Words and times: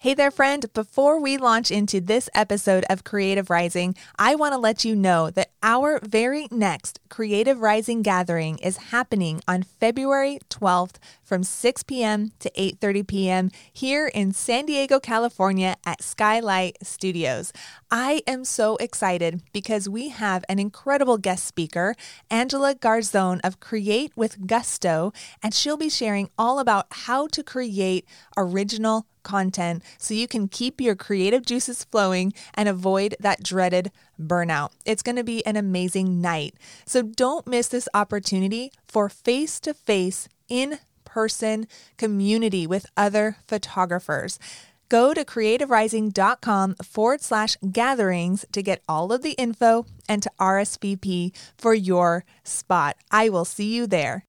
Hey 0.00 0.14
there, 0.14 0.30
friend. 0.30 0.72
Before 0.74 1.20
we 1.20 1.38
launch 1.38 1.72
into 1.72 2.00
this 2.00 2.30
episode 2.32 2.84
of 2.88 3.02
Creative 3.02 3.50
Rising, 3.50 3.96
I 4.16 4.36
want 4.36 4.52
to 4.52 4.58
let 4.58 4.84
you 4.84 4.94
know 4.94 5.28
that 5.30 5.50
our 5.60 5.98
very 6.04 6.46
next 6.52 7.00
Creative 7.08 7.60
Rising 7.60 8.02
gathering 8.02 8.58
is 8.58 8.92
happening 8.92 9.40
on 9.48 9.64
February 9.64 10.38
12th 10.50 10.98
from 11.24 11.42
6 11.42 11.82
p.m. 11.82 12.30
to 12.38 12.48
8:30 12.50 13.08
p.m. 13.08 13.50
here 13.72 14.06
in 14.06 14.32
San 14.32 14.66
Diego, 14.66 15.00
California 15.00 15.74
at 15.84 16.00
Skylight 16.00 16.76
Studios. 16.80 17.52
I 17.90 18.22
am 18.26 18.44
so 18.44 18.76
excited 18.76 19.40
because 19.50 19.88
we 19.88 20.10
have 20.10 20.44
an 20.46 20.58
incredible 20.58 21.16
guest 21.16 21.46
speaker, 21.46 21.94
Angela 22.30 22.74
Garzone 22.74 23.40
of 23.42 23.60
Create 23.60 24.12
with 24.14 24.46
Gusto, 24.46 25.14
and 25.42 25.54
she'll 25.54 25.78
be 25.78 25.88
sharing 25.88 26.28
all 26.36 26.58
about 26.58 26.86
how 26.90 27.28
to 27.28 27.42
create 27.42 28.06
original 28.36 29.06
content 29.22 29.82
so 29.96 30.12
you 30.12 30.28
can 30.28 30.48
keep 30.48 30.82
your 30.82 30.96
creative 30.96 31.46
juices 31.46 31.84
flowing 31.84 32.34
and 32.52 32.68
avoid 32.68 33.16
that 33.20 33.42
dreaded 33.42 33.90
burnout. 34.20 34.72
It's 34.84 35.02
going 35.02 35.16
to 35.16 35.24
be 35.24 35.44
an 35.46 35.56
amazing 35.56 36.20
night. 36.20 36.56
So 36.84 37.00
don't 37.00 37.46
miss 37.46 37.68
this 37.68 37.88
opportunity 37.94 38.70
for 38.86 39.08
face 39.08 39.58
to 39.60 39.72
face, 39.72 40.28
in 40.48 40.78
person 41.08 41.66
community 41.96 42.66
with 42.66 42.86
other 42.96 43.38
photographers. 43.46 44.38
Go 44.88 45.12
to 45.12 45.22
creativerising.com 45.22 46.76
forward 46.76 47.20
slash 47.20 47.58
gatherings 47.70 48.46
to 48.52 48.62
get 48.62 48.82
all 48.88 49.12
of 49.12 49.22
the 49.22 49.32
info 49.32 49.84
and 50.08 50.22
to 50.22 50.30
RSVP 50.40 51.36
for 51.58 51.74
your 51.74 52.24
spot. 52.42 52.96
I 53.10 53.28
will 53.28 53.44
see 53.44 53.74
you 53.74 53.86
there. 53.86 54.24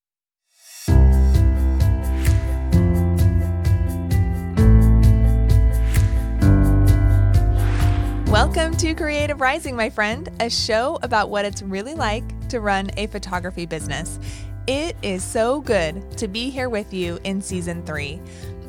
Welcome 8.30 8.76
to 8.78 8.94
Creative 8.96 9.40
Rising, 9.40 9.78
my 9.78 9.90
friend, 9.90 10.30
a 10.42 10.50
show 10.50 11.00
about 11.02 11.30
what 11.30 11.46
it's 11.46 11.62
really 11.62 11.96
like 11.96 12.50
to 12.50 12.60
run 12.60 12.92
a 12.98 13.08
photography 13.08 13.66
business. 13.66 14.20
It 14.68 14.98
is 15.02 15.24
so 15.24 15.62
good 15.62 16.18
to 16.18 16.28
be 16.28 16.50
here 16.50 16.68
with 16.68 16.94
you 16.94 17.18
in 17.24 17.42
season 17.42 17.84
three. 17.86 18.22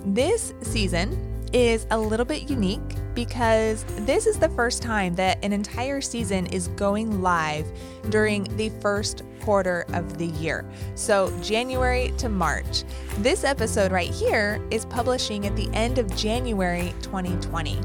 This 0.06 0.54
season 0.62 1.29
is 1.52 1.86
a 1.90 1.98
little 1.98 2.26
bit 2.26 2.48
unique 2.48 2.80
because 3.14 3.84
this 4.00 4.26
is 4.26 4.38
the 4.38 4.48
first 4.50 4.82
time 4.82 5.14
that 5.16 5.42
an 5.44 5.52
entire 5.52 6.00
season 6.00 6.46
is 6.46 6.68
going 6.68 7.22
live 7.22 7.66
during 8.08 8.44
the 8.56 8.68
first 8.80 9.22
quarter 9.40 9.84
of 9.92 10.18
the 10.18 10.26
year. 10.26 10.64
So, 10.94 11.32
January 11.42 12.12
to 12.18 12.28
March. 12.28 12.84
This 13.18 13.44
episode 13.44 13.90
right 13.92 14.10
here 14.10 14.64
is 14.70 14.84
publishing 14.86 15.46
at 15.46 15.56
the 15.56 15.68
end 15.72 15.98
of 15.98 16.14
January 16.16 16.94
2020. 17.02 17.80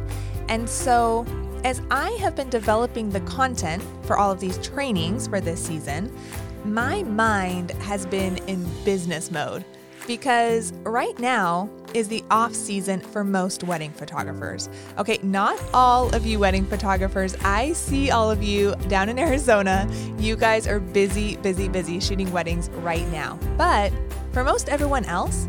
And 0.49 0.69
so, 0.69 1.25
as 1.63 1.81
I 1.89 2.11
have 2.11 2.35
been 2.35 2.49
developing 2.49 3.09
the 3.09 3.21
content 3.21 3.83
for 4.03 4.17
all 4.17 4.31
of 4.31 4.39
these 4.39 4.59
trainings 4.59 5.27
for 5.27 5.41
this 5.41 5.59
season, 5.59 6.15
my 6.63 7.03
mind 7.03 7.71
has 7.71 8.05
been 8.05 8.37
in 8.47 8.63
business 8.83 9.31
mode 9.31 9.65
because 10.07 10.73
right 10.83 11.17
now 11.19 11.69
is 11.93 12.07
the 12.07 12.23
off 12.29 12.53
season 12.53 12.99
for 12.99 13.23
most 13.23 13.63
wedding 13.63 13.91
photographers. 13.91 14.69
Okay, 14.97 15.17
not 15.23 15.61
all 15.73 16.13
of 16.13 16.25
you 16.25 16.39
wedding 16.39 16.65
photographers. 16.65 17.35
I 17.41 17.73
see 17.73 18.11
all 18.11 18.29
of 18.29 18.43
you 18.43 18.75
down 18.87 19.09
in 19.09 19.17
Arizona. 19.27 19.89
You 20.17 20.35
guys 20.35 20.67
are 20.67 20.79
busy, 20.79 21.37
busy, 21.37 21.69
busy 21.69 21.99
shooting 21.99 22.31
weddings 22.31 22.69
right 22.69 23.07
now. 23.11 23.39
But 23.57 23.93
for 24.31 24.43
most 24.43 24.67
everyone 24.69 25.05
else, 25.05 25.47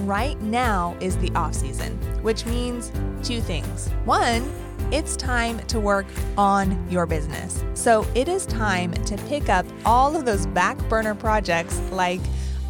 right 0.00 0.40
now 0.40 0.96
is 1.00 1.16
the 1.18 1.30
off 1.36 1.54
season, 1.54 1.92
which 2.22 2.44
means 2.46 2.90
two 3.22 3.40
things. 3.40 3.88
One, 4.04 4.52
it's 4.90 5.16
time 5.16 5.58
to 5.68 5.78
work 5.78 6.06
on 6.36 6.90
your 6.90 7.06
business. 7.06 7.64
So 7.74 8.04
it 8.14 8.28
is 8.28 8.46
time 8.46 8.92
to 8.92 9.16
pick 9.28 9.48
up 9.48 9.64
all 9.84 10.16
of 10.16 10.24
those 10.24 10.46
back 10.46 10.76
burner 10.88 11.14
projects 11.14 11.80
like 11.92 12.20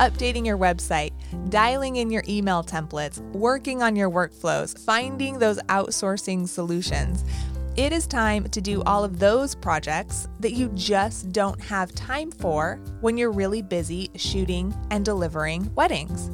updating 0.01 0.45
your 0.45 0.59
website, 0.59 1.13
dialing 1.49 1.97
in 1.97 2.11
your 2.11 2.25
email 2.29 2.63
templates, 2.63 3.21
working 3.33 3.83
on 3.83 3.97
your 3.97 4.11
workflows, 4.11 4.79
finding 4.85 5.39
those 5.39 5.59
outsourcing 5.65 6.49
solutions. 6.49 7.25
It 7.77 7.93
is 7.93 8.07
time 8.07 8.49
to 8.51 8.61
do 8.61 8.83
all 8.85 9.03
of 9.03 9.19
those 9.19 9.55
projects 9.55 10.29
that 10.39 10.53
you 10.53 10.69
just 10.75 11.33
don't 11.33 11.61
have 11.61 11.93
time 11.95 12.31
for 12.31 12.79
when 13.01 13.17
you're 13.17 13.33
really 13.33 13.63
busy 13.63 14.11
shooting 14.15 14.73
and 14.91 15.05
delivering 15.05 15.75
weddings. 15.75 16.31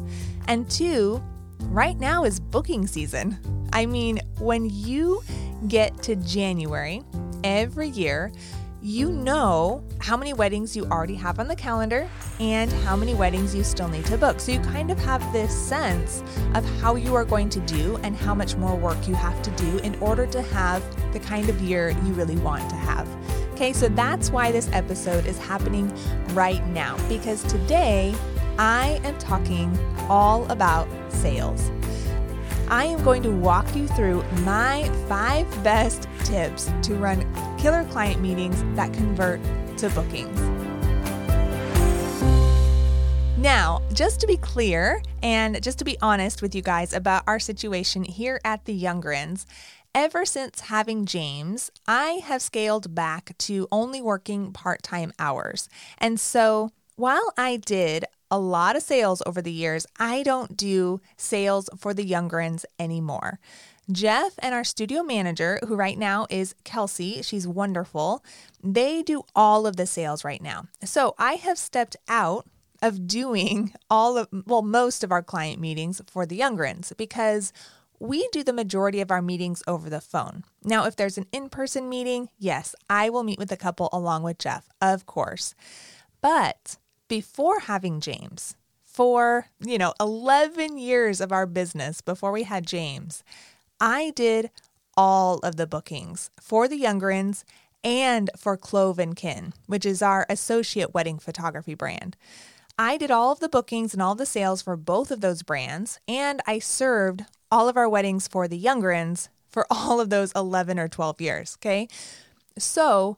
And 0.48 0.70
two, 0.70 1.22
right 1.70 1.98
now 1.98 2.24
is 2.24 2.40
booking 2.40 2.86
season. 2.86 3.38
I 3.72 3.86
mean, 3.86 4.20
when 4.38 4.68
you 4.68 5.22
get 5.66 6.02
to 6.02 6.16
January 6.16 7.02
every 7.42 7.88
year, 7.88 8.32
you 8.82 9.12
know 9.12 9.84
how 9.98 10.16
many 10.16 10.32
weddings 10.32 10.74
you 10.74 10.86
already 10.86 11.14
have 11.14 11.38
on 11.38 11.48
the 11.48 11.56
calendar 11.56 12.08
and 12.38 12.72
how 12.72 12.96
many 12.96 13.14
weddings 13.14 13.54
you 13.54 13.62
still 13.62 13.88
need 13.88 14.06
to 14.06 14.16
book. 14.16 14.40
So 14.40 14.52
you 14.52 14.60
kind 14.60 14.90
of 14.90 14.98
have 15.00 15.20
this 15.34 15.54
sense 15.54 16.22
of 16.54 16.64
how 16.80 16.94
you 16.94 17.14
are 17.14 17.26
going 17.26 17.50
to 17.50 17.60
do 17.60 17.98
and 17.98 18.16
how 18.16 18.34
much 18.34 18.56
more 18.56 18.74
work 18.74 19.06
you 19.06 19.14
have 19.14 19.40
to 19.42 19.50
do 19.50 19.78
in 19.78 19.94
order 19.96 20.26
to 20.28 20.40
have 20.40 20.82
the 21.12 21.20
kind 21.20 21.50
of 21.50 21.60
year 21.60 21.90
you 21.90 22.14
really 22.14 22.36
want 22.36 22.68
to 22.70 22.76
have. 22.76 23.06
Okay, 23.52 23.74
so 23.74 23.88
that's 23.88 24.30
why 24.30 24.50
this 24.50 24.70
episode 24.72 25.26
is 25.26 25.36
happening 25.36 25.92
right 26.32 26.66
now 26.68 26.96
because 27.06 27.42
today 27.44 28.14
I 28.58 28.98
am 29.04 29.18
talking 29.18 29.78
all 30.08 30.50
about 30.50 30.88
sales. 31.12 31.70
I 32.68 32.84
am 32.84 33.02
going 33.02 33.22
to 33.24 33.30
walk 33.30 33.74
you 33.76 33.88
through 33.88 34.22
my 34.42 34.88
five 35.08 35.46
best 35.62 36.08
tips 36.24 36.70
to 36.82 36.94
run 36.94 37.26
killer 37.60 37.84
client 37.84 38.22
meetings 38.22 38.64
that 38.74 38.90
convert 38.94 39.38
to 39.76 39.90
bookings. 39.90 40.40
Now, 43.36 43.82
just 43.92 44.18
to 44.20 44.26
be 44.26 44.38
clear 44.38 45.02
and 45.22 45.62
just 45.62 45.78
to 45.78 45.84
be 45.84 45.98
honest 46.00 46.40
with 46.40 46.54
you 46.54 46.62
guys 46.62 46.94
about 46.94 47.22
our 47.26 47.38
situation 47.38 48.04
here 48.04 48.40
at 48.44 48.64
the 48.64 48.82
Youngrens, 48.82 49.44
ever 49.94 50.24
since 50.24 50.60
having 50.60 51.04
James, 51.04 51.70
I 51.86 52.20
have 52.24 52.40
scaled 52.40 52.94
back 52.94 53.36
to 53.38 53.68
only 53.70 54.00
working 54.00 54.52
part 54.52 54.82
time 54.82 55.12
hours. 55.18 55.68
And 55.98 56.18
so 56.18 56.70
while 56.96 57.32
I 57.36 57.56
did 57.56 58.06
a 58.30 58.38
lot 58.38 58.76
of 58.76 58.82
sales 58.82 59.22
over 59.26 59.42
the 59.42 59.52
years. 59.52 59.86
I 59.98 60.22
don't 60.22 60.56
do 60.56 61.00
sales 61.16 61.68
for 61.76 61.92
the 61.92 62.08
Youngrens 62.08 62.64
anymore. 62.78 63.40
Jeff 63.92 64.34
and 64.38 64.54
our 64.54 64.64
studio 64.64 65.02
manager, 65.02 65.58
who 65.66 65.74
right 65.74 65.98
now 65.98 66.26
is 66.30 66.54
Kelsey, 66.64 67.22
she's 67.22 67.46
wonderful, 67.46 68.24
they 68.62 69.02
do 69.02 69.22
all 69.34 69.66
of 69.66 69.76
the 69.76 69.86
sales 69.86 70.24
right 70.24 70.42
now. 70.42 70.64
So 70.84 71.14
I 71.18 71.34
have 71.34 71.58
stepped 71.58 71.96
out 72.08 72.46
of 72.82 73.06
doing 73.06 73.72
all 73.90 74.16
of, 74.16 74.28
well, 74.46 74.62
most 74.62 75.04
of 75.04 75.12
our 75.12 75.22
client 75.22 75.60
meetings 75.60 76.00
for 76.06 76.24
the 76.24 76.38
Youngrens 76.38 76.96
because 76.96 77.52
we 77.98 78.26
do 78.32 78.42
the 78.42 78.52
majority 78.52 79.00
of 79.00 79.10
our 79.10 79.20
meetings 79.20 79.62
over 79.66 79.90
the 79.90 80.00
phone. 80.00 80.44
Now, 80.64 80.86
if 80.86 80.96
there's 80.96 81.18
an 81.18 81.26
in 81.32 81.50
person 81.50 81.88
meeting, 81.88 82.30
yes, 82.38 82.74
I 82.88 83.10
will 83.10 83.22
meet 83.22 83.38
with 83.38 83.50
the 83.50 83.56
couple 83.56 83.90
along 83.92 84.22
with 84.22 84.38
Jeff, 84.38 84.68
of 84.80 85.04
course. 85.04 85.54
But 86.22 86.78
before 87.08 87.60
having 87.60 88.00
James, 88.00 88.56
for, 88.90 89.46
you 89.60 89.78
know, 89.78 89.94
11 90.00 90.76
years 90.76 91.20
of 91.20 91.30
our 91.30 91.46
business 91.46 92.00
before 92.00 92.32
we 92.32 92.42
had 92.42 92.66
James, 92.66 93.22
I 93.80 94.12
did 94.14 94.50
all 94.96 95.38
of 95.38 95.56
the 95.56 95.66
bookings 95.66 96.30
for 96.38 96.68
the 96.68 96.80
Youngrens 96.80 97.44
and 97.82 98.30
for 98.36 98.56
Clove 98.56 98.98
and 98.98 99.16
Kin, 99.16 99.54
which 99.66 99.86
is 99.86 100.02
our 100.02 100.26
associate 100.28 100.92
wedding 100.92 101.18
photography 101.18 101.74
brand. 101.74 102.16
I 102.78 102.96
did 102.96 103.10
all 103.10 103.32
of 103.32 103.40
the 103.40 103.48
bookings 103.48 103.92
and 103.92 104.02
all 104.02 104.14
the 104.14 104.26
sales 104.26 104.62
for 104.62 104.76
both 104.76 105.10
of 105.10 105.20
those 105.20 105.42
brands, 105.42 105.98
and 106.06 106.42
I 106.46 106.58
served 106.58 107.24
all 107.50 107.68
of 107.68 107.76
our 107.76 107.88
weddings 107.88 108.28
for 108.28 108.46
the 108.46 108.62
Youngrens 108.62 109.28
for 109.48 109.66
all 109.70 110.00
of 110.00 110.10
those 110.10 110.32
11 110.32 110.78
or 110.78 110.88
12 110.88 111.20
years. 111.20 111.56
Okay. 111.58 111.88
So 112.58 113.16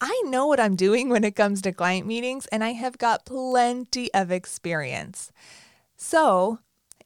I 0.00 0.22
know 0.26 0.46
what 0.46 0.60
I'm 0.60 0.76
doing 0.76 1.08
when 1.08 1.24
it 1.24 1.36
comes 1.36 1.62
to 1.62 1.72
client 1.72 2.06
meetings, 2.06 2.46
and 2.46 2.62
I 2.62 2.70
have 2.70 2.98
got 2.98 3.24
plenty 3.24 4.12
of 4.12 4.30
experience. 4.30 5.32
So, 5.96 6.58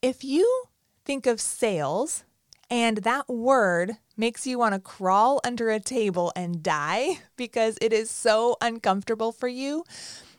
if 0.02 0.25
you 0.25 0.64
think 1.04 1.26
of 1.26 1.40
sales 1.40 2.25
and 2.70 2.98
that 2.98 3.28
word 3.28 3.92
makes 4.16 4.46
you 4.46 4.58
want 4.58 4.74
to 4.74 4.80
crawl 4.80 5.40
under 5.44 5.70
a 5.70 5.80
table 5.80 6.32
and 6.36 6.62
die 6.62 7.18
because 7.36 7.78
it 7.80 7.92
is 7.92 8.10
so 8.10 8.56
uncomfortable 8.60 9.32
for 9.32 9.48
you, 9.48 9.84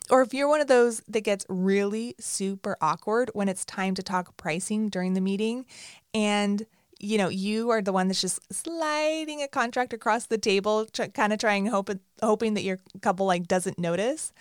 or 0.10 0.22
if 0.22 0.34
you're 0.34 0.48
one 0.48 0.62
of 0.62 0.68
those 0.68 1.02
that 1.08 1.22
gets 1.22 1.46
really 1.50 2.16
super 2.20 2.78
awkward 2.82 3.32
when 3.34 3.48
it's 3.48 3.66
time 3.66 3.96
to 3.96 4.04
talk 4.04 4.36
pricing 4.38 4.90
during 4.90 5.14
the 5.14 5.22
meeting 5.22 5.66
and 6.14 6.66
you 7.00 7.18
know, 7.18 7.30
you 7.30 7.70
are 7.70 7.82
the 7.82 7.94
one 7.94 8.10
that's 8.10 8.20
just 8.22 8.42
sliding 8.54 9.42
a 9.42 9.48
contract 9.48 9.94
across 9.94 10.26
the 10.26 10.38
table, 10.38 10.86
tr- 10.86 11.04
kind 11.06 11.32
of 11.32 11.40
trying 11.40 11.66
hope 11.68 11.90
hoping 12.22 12.56
that 12.56 12.64
your 12.64 12.80
couple 13.02 13.26
like 13.26 13.48
doesn't 13.48 13.80
notice, 13.80 14.34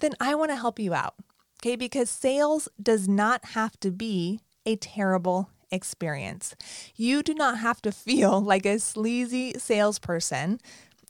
then 0.00 0.12
I 0.20 0.34
want 0.34 0.50
to 0.50 0.56
help 0.56 0.80
you 0.80 0.92
out. 0.92 1.14
Okay? 1.62 1.76
Because 1.76 2.10
sales 2.10 2.68
does 2.82 3.06
not 3.06 3.44
have 3.50 3.78
to 3.80 3.92
be 3.92 4.40
a 4.66 4.74
terrible 4.74 5.50
experience. 5.70 6.54
You 6.96 7.22
do 7.22 7.34
not 7.34 7.58
have 7.58 7.80
to 7.82 7.92
feel 7.92 8.40
like 8.52 8.66
a 8.66 8.78
sleazy 8.78 9.54
salesperson 9.58 10.60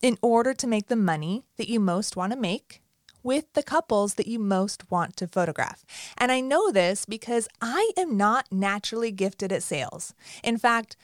in 0.02 0.16
order 0.22 0.54
to 0.54 0.66
make 0.66 0.88
the 0.88 0.96
money 0.96 1.44
that 1.56 1.68
you 1.68 1.80
most 1.80 2.16
want 2.16 2.32
to 2.32 2.38
make 2.38 2.80
with 3.22 3.52
the 3.52 3.62
couples 3.62 4.14
that 4.14 4.26
you 4.26 4.38
most 4.38 4.90
want 4.90 5.16
to 5.16 5.28
photograph. 5.28 5.84
And 6.16 6.32
I 6.32 6.40
know 6.40 6.70
this 6.70 7.04
because 7.04 7.48
I 7.60 7.92
am 7.96 8.16
not 8.16 8.46
naturally 8.50 9.10
gifted 9.10 9.52
at 9.52 9.62
sales. 9.62 10.14
In 10.42 10.56
fact, 10.56 10.96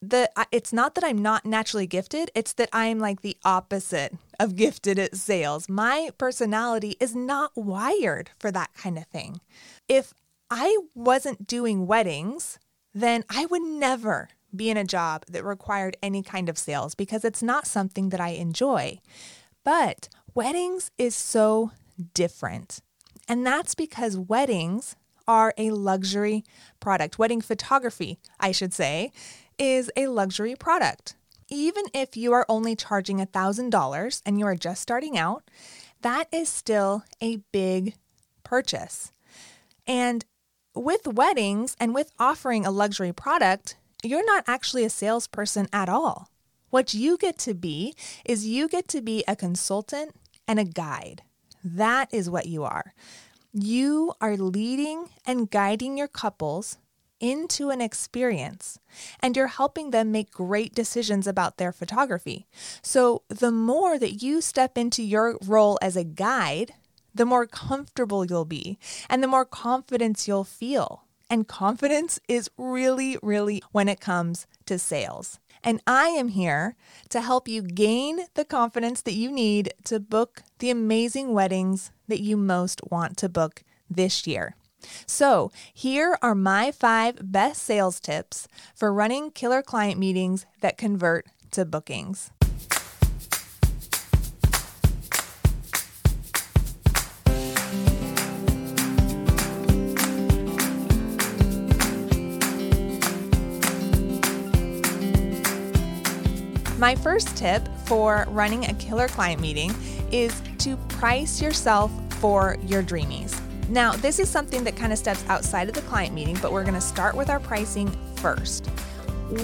the 0.00 0.30
it's 0.52 0.72
not 0.72 0.94
that 0.94 1.04
I'm 1.04 1.22
not 1.22 1.46
naturally 1.46 1.86
gifted, 1.86 2.30
it's 2.34 2.52
that 2.54 2.68
I'm 2.72 2.98
like 2.98 3.22
the 3.22 3.36
opposite 3.44 4.16
of 4.38 4.56
gifted 4.64 4.98
at 4.98 5.16
sales. 5.16 5.68
My 5.68 6.10
personality 6.18 6.96
is 7.00 7.14
not 7.14 7.52
wired 7.54 8.30
for 8.38 8.50
that 8.50 8.74
kind 8.74 8.98
of 8.98 9.06
thing. 9.06 9.40
If 9.88 10.12
I 10.50 10.78
wasn't 10.94 11.46
doing 11.46 11.86
weddings, 11.86 12.58
then 12.94 13.24
I 13.28 13.46
would 13.46 13.62
never 13.62 14.28
be 14.54 14.70
in 14.70 14.76
a 14.76 14.84
job 14.84 15.24
that 15.28 15.44
required 15.44 15.96
any 16.02 16.22
kind 16.22 16.48
of 16.48 16.56
sales 16.56 16.94
because 16.94 17.24
it's 17.24 17.42
not 17.42 17.66
something 17.66 18.10
that 18.10 18.20
I 18.20 18.30
enjoy. 18.30 19.00
But 19.64 20.08
weddings 20.34 20.90
is 20.96 21.16
so 21.16 21.72
different. 22.14 22.80
And 23.28 23.44
that's 23.46 23.74
because 23.74 24.16
weddings 24.16 24.94
are 25.26 25.54
a 25.56 25.70
luxury 25.70 26.44
product. 26.80 27.18
Wedding 27.18 27.40
photography, 27.40 28.18
I 28.38 28.52
should 28.52 28.72
say, 28.72 29.10
is 29.58 29.90
a 29.96 30.08
luxury 30.08 30.54
product. 30.54 31.16
Even 31.48 31.84
if 31.92 32.16
you 32.16 32.32
are 32.32 32.46
only 32.48 32.76
charging 32.76 33.18
$1,000 33.18 34.22
and 34.24 34.38
you 34.38 34.46
are 34.46 34.56
just 34.56 34.82
starting 34.82 35.18
out, 35.18 35.44
that 36.02 36.28
is 36.32 36.48
still 36.48 37.04
a 37.20 37.38
big 37.52 37.94
purchase. 38.42 39.12
And 39.86 40.24
with 40.74 41.06
weddings 41.06 41.76
and 41.78 41.94
with 41.94 42.12
offering 42.18 42.66
a 42.66 42.70
luxury 42.70 43.12
product, 43.12 43.76
you're 44.02 44.24
not 44.24 44.44
actually 44.46 44.84
a 44.84 44.90
salesperson 44.90 45.68
at 45.72 45.88
all. 45.88 46.28
What 46.70 46.92
you 46.92 47.16
get 47.16 47.38
to 47.38 47.54
be 47.54 47.94
is 48.24 48.46
you 48.46 48.68
get 48.68 48.88
to 48.88 49.00
be 49.00 49.24
a 49.28 49.36
consultant 49.36 50.14
and 50.48 50.58
a 50.58 50.64
guide. 50.64 51.22
That 51.62 52.12
is 52.12 52.28
what 52.28 52.46
you 52.46 52.64
are. 52.64 52.92
You 53.52 54.12
are 54.20 54.36
leading 54.36 55.08
and 55.24 55.50
guiding 55.50 55.96
your 55.96 56.08
couples 56.08 56.78
into 57.20 57.70
an 57.70 57.80
experience 57.80 58.78
and 59.20 59.36
you're 59.36 59.46
helping 59.46 59.90
them 59.90 60.12
make 60.12 60.30
great 60.30 60.74
decisions 60.74 61.26
about 61.26 61.56
their 61.56 61.72
photography. 61.72 62.46
So, 62.82 63.22
the 63.28 63.52
more 63.52 63.98
that 63.98 64.22
you 64.22 64.40
step 64.40 64.76
into 64.76 65.02
your 65.02 65.38
role 65.46 65.78
as 65.80 65.96
a 65.96 66.04
guide, 66.04 66.74
the 67.14 67.24
more 67.26 67.46
comfortable 67.46 68.24
you'll 68.24 68.44
be 68.44 68.78
and 69.08 69.22
the 69.22 69.28
more 69.28 69.44
confidence 69.44 70.26
you'll 70.26 70.44
feel. 70.44 71.04
And 71.30 71.48
confidence 71.48 72.20
is 72.28 72.50
really, 72.58 73.16
really 73.22 73.62
when 73.72 73.88
it 73.88 74.00
comes 74.00 74.46
to 74.66 74.78
sales. 74.78 75.38
And 75.62 75.80
I 75.86 76.08
am 76.08 76.28
here 76.28 76.76
to 77.08 77.22
help 77.22 77.48
you 77.48 77.62
gain 77.62 78.26
the 78.34 78.44
confidence 78.44 79.00
that 79.02 79.14
you 79.14 79.32
need 79.32 79.72
to 79.84 79.98
book 79.98 80.42
the 80.58 80.70
amazing 80.70 81.32
weddings 81.32 81.90
that 82.06 82.20
you 82.20 82.36
most 82.36 82.82
want 82.90 83.16
to 83.18 83.28
book 83.30 83.64
this 83.88 84.26
year. 84.26 84.56
So, 85.06 85.50
here 85.72 86.18
are 86.20 86.34
my 86.34 86.70
five 86.70 87.32
best 87.32 87.62
sales 87.62 87.98
tips 87.98 88.46
for 88.74 88.92
running 88.92 89.30
killer 89.30 89.62
client 89.62 89.98
meetings 89.98 90.44
that 90.60 90.76
convert 90.76 91.26
to 91.52 91.64
bookings. 91.64 92.30
My 106.84 106.94
first 106.94 107.34
tip 107.34 107.66
for 107.86 108.26
running 108.28 108.66
a 108.66 108.74
killer 108.74 109.08
client 109.08 109.40
meeting 109.40 109.74
is 110.12 110.42
to 110.58 110.76
price 110.90 111.40
yourself 111.40 111.90
for 112.16 112.58
your 112.66 112.82
dreamies. 112.82 113.40
Now, 113.70 113.92
this 113.92 114.18
is 114.18 114.28
something 114.28 114.62
that 114.64 114.76
kind 114.76 114.92
of 114.92 114.98
steps 114.98 115.24
outside 115.30 115.68
of 115.68 115.74
the 115.74 115.80
client 115.80 116.12
meeting, 116.12 116.36
but 116.42 116.52
we're 116.52 116.60
going 116.62 116.74
to 116.74 116.82
start 116.82 117.16
with 117.16 117.30
our 117.30 117.40
pricing 117.40 117.90
first. 118.16 118.66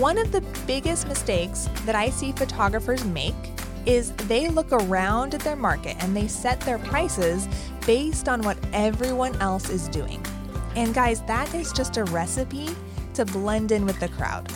One 0.01 0.19
of 0.19 0.33
the 0.33 0.43
biggest 0.67 1.09
mistakes 1.09 1.71
that 1.87 1.95
I 1.95 2.11
see 2.11 2.33
photographers 2.33 3.07
make 3.07 3.35
is 3.87 4.13
they 4.29 4.49
look 4.49 4.71
around 4.71 5.35
at 5.35 5.41
their 5.41 5.57
market 5.57 5.97
and 6.01 6.15
they 6.15 6.29
set 6.29 6.61
their 6.61 6.79
prices 6.79 7.49
based 7.87 8.29
on 8.29 8.43
what 8.43 8.59
everyone 8.75 9.35
else 9.37 9.71
is 9.71 9.89
doing. 9.89 10.23
And 10.77 10.93
guys, 10.93 11.23
that 11.23 11.55
is 11.55 11.73
just 11.73 11.97
a 11.97 12.05
recipe 12.05 12.69
to 13.15 13.25
blend 13.25 13.73
in 13.73 13.87
with 13.87 13.99
the 13.99 14.09
crowd. 14.09 14.47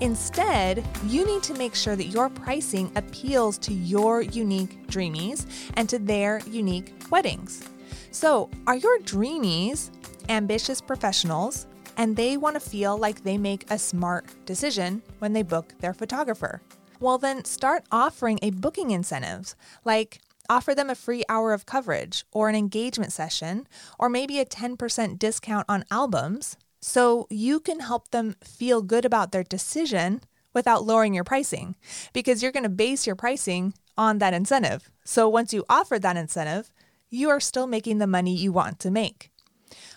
Instead, 0.00 0.84
you 1.06 1.24
need 1.24 1.42
to 1.44 1.54
make 1.54 1.74
sure 1.74 1.96
that 1.96 2.06
your 2.06 2.28
pricing 2.28 2.90
appeals 2.96 3.58
to 3.58 3.72
your 3.72 4.22
unique 4.22 4.86
dreamies 4.88 5.46
and 5.74 5.88
to 5.88 5.98
their 5.98 6.40
unique 6.46 6.92
weddings. 7.10 7.62
So, 8.10 8.50
are 8.66 8.76
your 8.76 8.98
dreamies 9.00 9.90
ambitious 10.28 10.80
professionals 10.80 11.66
and 11.96 12.16
they 12.16 12.36
want 12.36 12.54
to 12.54 12.60
feel 12.60 12.96
like 12.96 13.22
they 13.22 13.38
make 13.38 13.70
a 13.70 13.78
smart 13.78 14.26
decision 14.46 15.02
when 15.20 15.32
they 15.32 15.42
book 15.42 15.74
their 15.80 15.94
photographer? 15.94 16.60
Well, 17.00 17.18
then 17.18 17.44
start 17.44 17.84
offering 17.92 18.38
a 18.42 18.50
booking 18.50 18.90
incentives 18.90 19.54
like 19.84 20.20
offer 20.48 20.74
them 20.74 20.90
a 20.90 20.94
free 20.94 21.24
hour 21.28 21.52
of 21.52 21.66
coverage 21.66 22.24
or 22.32 22.48
an 22.48 22.54
engagement 22.54 23.12
session 23.12 23.66
or 23.98 24.08
maybe 24.08 24.38
a 24.38 24.44
10% 24.44 25.18
discount 25.18 25.64
on 25.68 25.84
albums 25.90 26.56
so 26.86 27.26
you 27.30 27.60
can 27.60 27.80
help 27.80 28.10
them 28.10 28.36
feel 28.44 28.82
good 28.82 29.06
about 29.06 29.32
their 29.32 29.42
decision 29.42 30.20
without 30.52 30.84
lowering 30.84 31.14
your 31.14 31.24
pricing 31.24 31.76
because 32.12 32.42
you're 32.42 32.52
going 32.52 32.62
to 32.62 32.68
base 32.68 33.06
your 33.06 33.16
pricing 33.16 33.72
on 33.96 34.18
that 34.18 34.34
incentive. 34.34 34.90
So 35.02 35.26
once 35.26 35.54
you 35.54 35.64
offer 35.70 35.98
that 35.98 36.18
incentive, 36.18 36.70
you 37.08 37.30
are 37.30 37.40
still 37.40 37.66
making 37.66 37.98
the 37.98 38.06
money 38.06 38.36
you 38.36 38.52
want 38.52 38.80
to 38.80 38.90
make? 38.90 39.30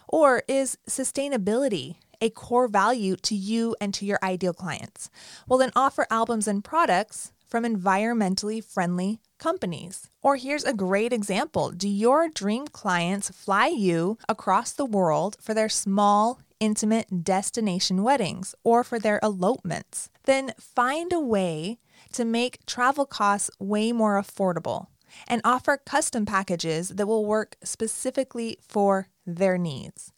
Or 0.07 0.43
is 0.47 0.77
sustainability 0.87 1.97
a 2.21 2.29
core 2.29 2.69
value 2.69 3.17
to 3.17 3.35
you 3.35 3.75
and 3.81 3.93
to 3.93 4.05
your 4.05 4.19
ideal 4.23 4.53
clients? 4.53 5.09
Well, 5.45 5.59
then 5.59 5.73
offer 5.75 6.07
albums 6.09 6.47
and 6.47 6.63
products 6.63 7.33
from 7.45 7.65
environmentally 7.65 8.63
friendly 8.63 9.19
companies. 9.39 10.09
Or 10.21 10.37
here's 10.37 10.63
a 10.63 10.73
great 10.73 11.11
example 11.11 11.71
Do 11.71 11.89
your 11.89 12.29
dream 12.29 12.67
clients 12.67 13.29
fly 13.29 13.67
you 13.67 14.17
across 14.29 14.71
the 14.71 14.85
world 14.85 15.35
for 15.41 15.53
their 15.53 15.69
small, 15.69 16.39
intimate 16.59 17.23
destination 17.23 18.03
weddings 18.03 18.55
or 18.63 18.83
for 18.83 18.99
their 18.99 19.19
elopements? 19.23 20.09
Then 20.25 20.53
find 20.59 21.13
a 21.13 21.19
way 21.19 21.79
to 22.13 22.25
make 22.25 22.65
travel 22.65 23.05
costs 23.05 23.49
way 23.59 23.91
more 23.91 24.21
affordable 24.21 24.87
and 25.27 25.41
offer 25.43 25.77
custom 25.77 26.25
packages 26.25 26.89
that 26.89 27.07
will 27.07 27.25
work 27.25 27.57
specifically 27.63 28.57
for 28.61 29.07
their 29.25 29.57
needs. 29.57 30.11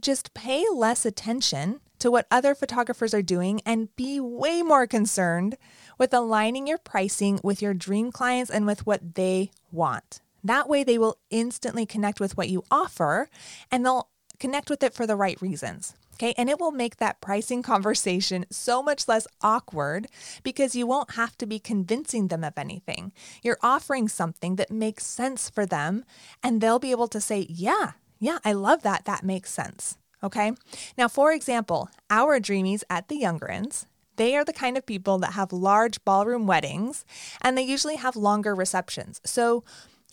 Just 0.00 0.34
pay 0.34 0.64
less 0.72 1.06
attention 1.06 1.80
to 1.98 2.10
what 2.10 2.26
other 2.30 2.54
photographers 2.54 3.14
are 3.14 3.22
doing 3.22 3.60
and 3.64 3.94
be 3.96 4.20
way 4.20 4.62
more 4.62 4.86
concerned 4.86 5.56
with 5.98 6.12
aligning 6.12 6.66
your 6.66 6.78
pricing 6.78 7.40
with 7.42 7.62
your 7.62 7.74
dream 7.74 8.12
clients 8.12 8.50
and 8.50 8.66
with 8.66 8.86
what 8.86 9.14
they 9.14 9.50
want. 9.72 10.20
That 10.44 10.68
way, 10.68 10.84
they 10.84 10.98
will 10.98 11.18
instantly 11.30 11.86
connect 11.86 12.20
with 12.20 12.36
what 12.36 12.48
you 12.48 12.62
offer 12.70 13.28
and 13.70 13.84
they'll 13.84 14.08
connect 14.38 14.70
with 14.70 14.82
it 14.82 14.94
for 14.94 15.06
the 15.06 15.16
right 15.16 15.40
reasons. 15.40 15.94
Okay, 16.14 16.32
and 16.38 16.48
it 16.48 16.58
will 16.58 16.72
make 16.72 16.96
that 16.96 17.20
pricing 17.20 17.62
conversation 17.62 18.46
so 18.50 18.82
much 18.82 19.06
less 19.06 19.26
awkward 19.42 20.06
because 20.42 20.74
you 20.74 20.86
won't 20.86 21.12
have 21.12 21.36
to 21.36 21.46
be 21.46 21.58
convincing 21.58 22.28
them 22.28 22.42
of 22.42 22.56
anything. 22.56 23.12
You're 23.42 23.58
offering 23.62 24.08
something 24.08 24.56
that 24.56 24.70
makes 24.70 25.04
sense 25.04 25.50
for 25.50 25.66
them, 25.66 26.04
and 26.42 26.60
they'll 26.60 26.78
be 26.78 26.90
able 26.90 27.08
to 27.08 27.20
say, 27.20 27.46
Yeah, 27.50 27.92
yeah, 28.18 28.38
I 28.44 28.54
love 28.54 28.82
that. 28.82 29.04
That 29.04 29.24
makes 29.24 29.52
sense. 29.52 29.98
Okay, 30.24 30.52
now, 30.96 31.08
for 31.08 31.32
example, 31.32 31.90
our 32.08 32.40
dreamies 32.40 32.82
at 32.88 33.08
the 33.08 33.16
younger 33.16 33.46
Youngrens, 33.46 33.84
they 34.16 34.34
are 34.34 34.44
the 34.44 34.52
kind 34.52 34.78
of 34.78 34.86
people 34.86 35.18
that 35.18 35.34
have 35.34 35.52
large 35.52 36.02
ballroom 36.04 36.46
weddings 36.46 37.04
and 37.42 37.56
they 37.56 37.62
usually 37.62 37.96
have 37.96 38.16
longer 38.16 38.54
receptions. 38.54 39.20
So 39.24 39.64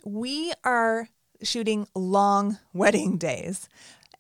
we 0.04 0.52
are 0.64 1.08
shooting 1.42 1.88
long 1.96 2.60
wedding 2.74 3.18
days. 3.18 3.70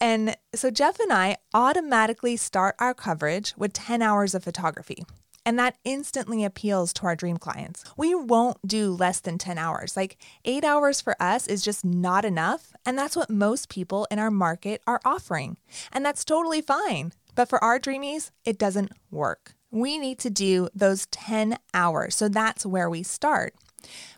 And 0.04 0.36
so 0.54 0.70
Jeff 0.70 1.00
and 1.00 1.14
I 1.14 1.38
automatically 1.54 2.36
start 2.36 2.76
our 2.78 2.94
coverage 2.94 3.54
with 3.56 3.72
10 3.72 4.02
hours 4.02 4.36
of 4.36 4.44
photography. 4.44 5.06
And 5.46 5.58
that 5.58 5.78
instantly 5.86 6.44
appeals 6.44 6.92
to 6.94 7.06
our 7.06 7.16
dream 7.16 7.38
clients. 7.38 7.86
We 7.96 8.14
won't 8.14 8.58
do 8.68 8.92
less 8.92 9.22
than 9.22 9.38
10 9.38 9.58
hours. 9.58 9.96
Like 9.96 10.18
eight 10.44 10.66
hours 10.66 11.00
for 11.00 11.16
us 11.22 11.48
is 11.48 11.64
just 11.64 11.86
not 11.86 12.26
enough. 12.26 12.74
And 12.86 12.98
that's 12.98 13.16
what 13.16 13.30
most 13.30 13.70
people 13.70 14.06
in 14.12 14.20
our 14.20 14.30
market 14.30 14.82
are 14.86 15.00
offering. 15.06 15.56
And 15.94 16.06
that's 16.06 16.26
totally 16.26 16.60
fine. 16.60 17.14
But 17.34 17.48
for 17.48 17.64
our 17.64 17.80
dreamies, 17.80 18.32
it 18.44 18.60
doesn't 18.60 18.92
work. 19.10 19.56
We 19.72 19.98
need 19.98 20.20
to 20.20 20.30
do 20.30 20.68
those 20.76 21.06
10 21.12 21.58
hours. 21.74 22.14
So 22.18 22.28
that's 22.28 22.66
where 22.66 22.90
we 22.90 23.04
start. 23.04 23.56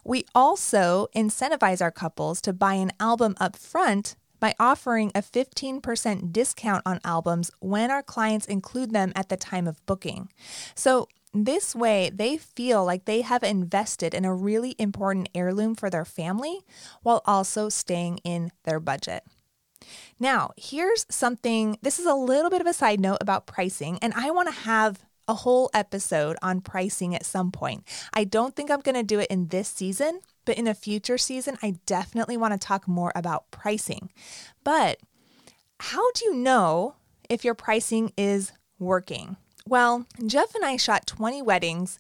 We 0.04 0.26
also 0.34 1.10
incentivize 1.16 1.80
our 1.80 1.92
couples 1.92 2.42
to 2.42 2.54
buy 2.54 2.74
an 2.74 2.92
album 3.00 3.36
up 3.40 3.56
front 3.56 4.16
by 4.40 4.54
offering 4.60 5.12
a 5.14 5.22
15% 5.22 6.32
discount 6.32 6.84
on 6.86 7.00
albums 7.04 7.52
when 7.60 7.92
our 7.92 8.04
clients 8.04 8.46
include 8.46 8.92
them 8.92 9.12
at 9.16 9.30
the 9.30 9.38
time 9.38 9.68
of 9.68 9.86
booking. 9.86 10.30
So, 10.76 11.08
this 11.34 11.76
way, 11.76 12.10
they 12.14 12.38
feel 12.38 12.86
like 12.86 13.04
they 13.04 13.20
have 13.20 13.44
invested 13.44 14.14
in 14.14 14.24
a 14.24 14.34
really 14.34 14.74
important 14.80 15.28
heirloom 15.36 15.76
for 15.76 15.90
their 15.90 16.06
family 16.06 16.62
while 17.04 17.22
also 17.26 17.68
staying 17.68 18.20
in 18.24 18.52
their 18.64 18.80
budget. 18.80 19.24
Now, 20.18 20.52
here's 20.56 21.06
something 21.10 21.78
this 21.82 22.00
is 22.00 22.06
a 22.06 22.14
little 22.14 22.50
bit 22.50 22.62
of 22.62 22.68
a 22.68 22.74
side 22.74 23.02
note 23.02 23.18
about 23.20 23.48
pricing, 23.48 24.00
and 24.02 24.14
I 24.16 24.32
want 24.32 24.48
to 24.48 24.62
have 24.62 25.04
a 25.28 25.34
whole 25.34 25.70
episode 25.74 26.38
on 26.42 26.62
pricing 26.62 27.16
at 27.16 27.26
some 27.26 27.52
point. 27.52 27.84
I 28.14 28.24
don't 28.24 28.56
think 28.56 28.70
I'm 28.70 28.82
going 28.82 28.96
to 28.96 29.04
do 29.04 29.20
it 29.20 29.30
in 29.30 29.48
this 29.48 29.68
season, 29.68 30.22
but 30.46 30.58
in 30.58 30.68
a 30.68 30.74
future 30.74 31.18
season, 31.18 31.58
I 31.62 31.80
definitely 31.86 32.38
want 32.38 32.54
to 32.54 32.60
talk 32.60 32.88
more 32.88 33.12
about 33.16 33.52
pricing. 33.52 34.12
But 34.64 35.00
how 35.80 36.12
do 36.12 36.26
you 36.26 36.36
know 36.36 36.96
if 37.30 37.44
your 37.44 37.56
pricing 37.56 38.14
is 38.18 38.52
working? 38.80 39.38
Well, 39.68 40.06
Jeff 40.26 40.54
and 40.56 40.64
I 40.64 40.78
shot 40.78 41.08
20 41.08 41.42
weddings 41.42 41.98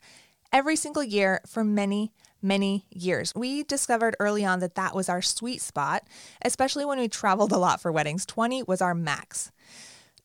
every 0.53 0.75
single 0.75 1.03
year 1.03 1.41
for 1.47 1.63
many, 1.63 2.13
many 2.41 2.85
years. 2.91 3.33
We 3.35 3.63
discovered 3.63 4.15
early 4.19 4.45
on 4.45 4.59
that 4.59 4.75
that 4.75 4.95
was 4.95 5.09
our 5.09 5.21
sweet 5.21 5.61
spot, 5.61 6.03
especially 6.43 6.85
when 6.85 6.99
we 6.99 7.07
traveled 7.07 7.51
a 7.51 7.57
lot 7.57 7.81
for 7.81 7.91
weddings. 7.91 8.25
20 8.25 8.63
was 8.63 8.81
our 8.81 8.93
max. 8.93 9.51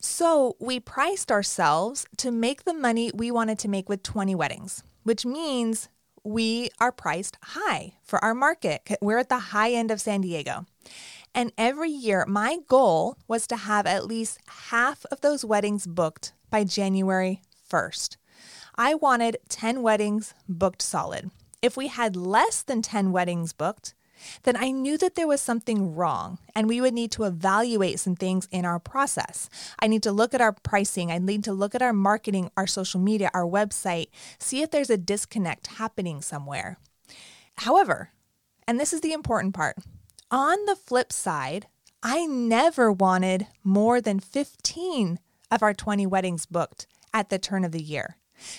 So 0.01 0.57
we 0.59 0.81
priced 0.81 1.31
ourselves 1.31 2.07
to 2.19 2.31
make 2.31 2.65
the 2.65 2.75
money 2.75 3.11
we 3.15 3.31
wanted 3.31 3.59
to 3.61 3.69
make 3.69 3.89
with 3.89 4.03
20 4.03 4.35
weddings, 4.35 4.83
which 5.03 5.27
means 5.27 5.89
we 6.25 6.71
are 6.79 6.93
priced 6.93 7.37
high 7.43 7.95
for 8.03 8.23
our 8.25 8.35
market. 8.35 8.83
We're 9.01 9.19
at 9.19 9.29
the 9.29 9.39
high 9.39 9.73
end 9.73 9.91
of 9.91 10.01
San 10.01 10.21
Diego. 10.21 10.67
And 11.35 11.53
every 11.57 11.91
year, 11.91 12.25
my 12.27 12.59
goal 12.67 13.17
was 13.29 13.47
to 13.49 13.57
have 13.57 13.87
at 13.87 14.07
least 14.07 14.39
half 14.71 15.07
of 15.11 15.21
those 15.21 15.45
weddings 15.45 15.87
booked 15.87 16.33
by 16.51 16.65
January 16.65 17.41
1st. 17.71 18.17
I 18.77 18.95
wanted 18.95 19.39
10 19.49 19.83
weddings 19.83 20.35
booked 20.49 20.83
solid. 20.83 21.31
If 21.63 21.77
we 21.77 21.89
had 21.89 22.17
less 22.17 22.63
than 22.63 22.83
10 22.83 23.13
weddings 23.13 23.53
booked, 23.53 23.95
then 24.43 24.57
I 24.57 24.71
knew 24.71 24.99
that 24.99 25.15
there 25.15 25.27
was 25.27 25.41
something 25.41 25.95
wrong 25.95 26.39
and 26.55 26.69
we 26.69 26.81
would 26.81 26.95
need 26.95 27.11
to 27.13 27.25
evaluate 27.25 28.01
some 28.01 28.17
things 28.17 28.49
in 28.51 28.65
our 28.65 28.79
process. 28.79 29.49
I 29.79 29.87
need 29.87 30.03
to 30.05 30.13
look 30.13 30.35
at 30.35 30.41
our 30.41 30.53
pricing, 30.53 31.11
I 31.11 31.19
need 31.19 31.45
to 31.45 31.53
look 31.53 31.75
at 31.75 31.83
our 31.83 31.93
marketing, 31.93 32.51
our 32.57 32.67
social 32.67 33.01
media, 33.01 33.31
our 33.35 33.47
website, 33.47 34.09
see 34.39 34.63
if 34.63 34.71
there's 34.71 34.91
a 34.91 34.97
disconnect 34.97 35.69
happening 35.79 36.23
somewhere. 36.23 36.79
However, 37.59 38.11
and 38.67 38.79
this 38.79 38.93
is 38.93 39.01
the 39.01 39.13
important 39.13 39.55
part, 39.55 39.77
on 40.31 40.65
the 40.67 40.77
flip 40.77 41.13
side, 41.13 41.67
I 42.03 42.25
never 42.25 42.91
wanted 42.91 43.47
more 43.63 44.01
than 44.01 44.21
15 44.21 45.19
of 45.51 45.63
our 45.63 45.75
20 45.75 46.07
weddings 46.07 46.47
booked 46.47 46.87
at 47.13 47.29
the 47.29 47.39
turn 47.39 47.65
of 47.65 47.73
the 47.73 47.83
year. 47.83 48.17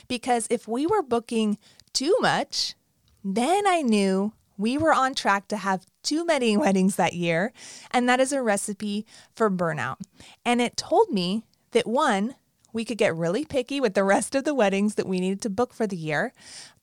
Because 0.08 0.48
if 0.50 0.68
we 0.68 0.86
were 0.86 1.02
booking 1.02 1.58
too 1.94 2.16
much, 2.20 2.76
then 3.24 3.66
I 3.68 3.82
knew 3.82 4.34
we 4.62 4.78
were 4.78 4.94
on 4.94 5.16
track 5.16 5.48
to 5.50 5.58
have 5.58 5.86
too 6.04 6.24
many 6.24 6.56
weddings 6.58 6.96
that 6.96 7.14
year. 7.14 7.52
And 7.92 8.08
that 8.08 8.20
is 8.20 8.32
a 8.32 8.42
recipe 8.42 9.06
for 9.36 9.50
burnout. 9.50 9.98
And 10.46 10.62
it 10.62 10.78
told 10.78 11.10
me 11.10 11.44
that 11.72 11.88
one, 11.88 12.36
we 12.74 12.86
could 12.86 12.98
get 12.98 13.16
really 13.16 13.44
picky 13.44 13.82
with 13.82 13.96
the 13.96 14.04
rest 14.04 14.36
of 14.36 14.44
the 14.44 14.56
weddings 14.56 14.96
that 14.96 15.08
we 15.08 15.20
needed 15.20 15.42
to 15.42 15.50
book 15.50 15.74
for 15.74 15.88
the 15.88 15.98
year. 15.98 16.34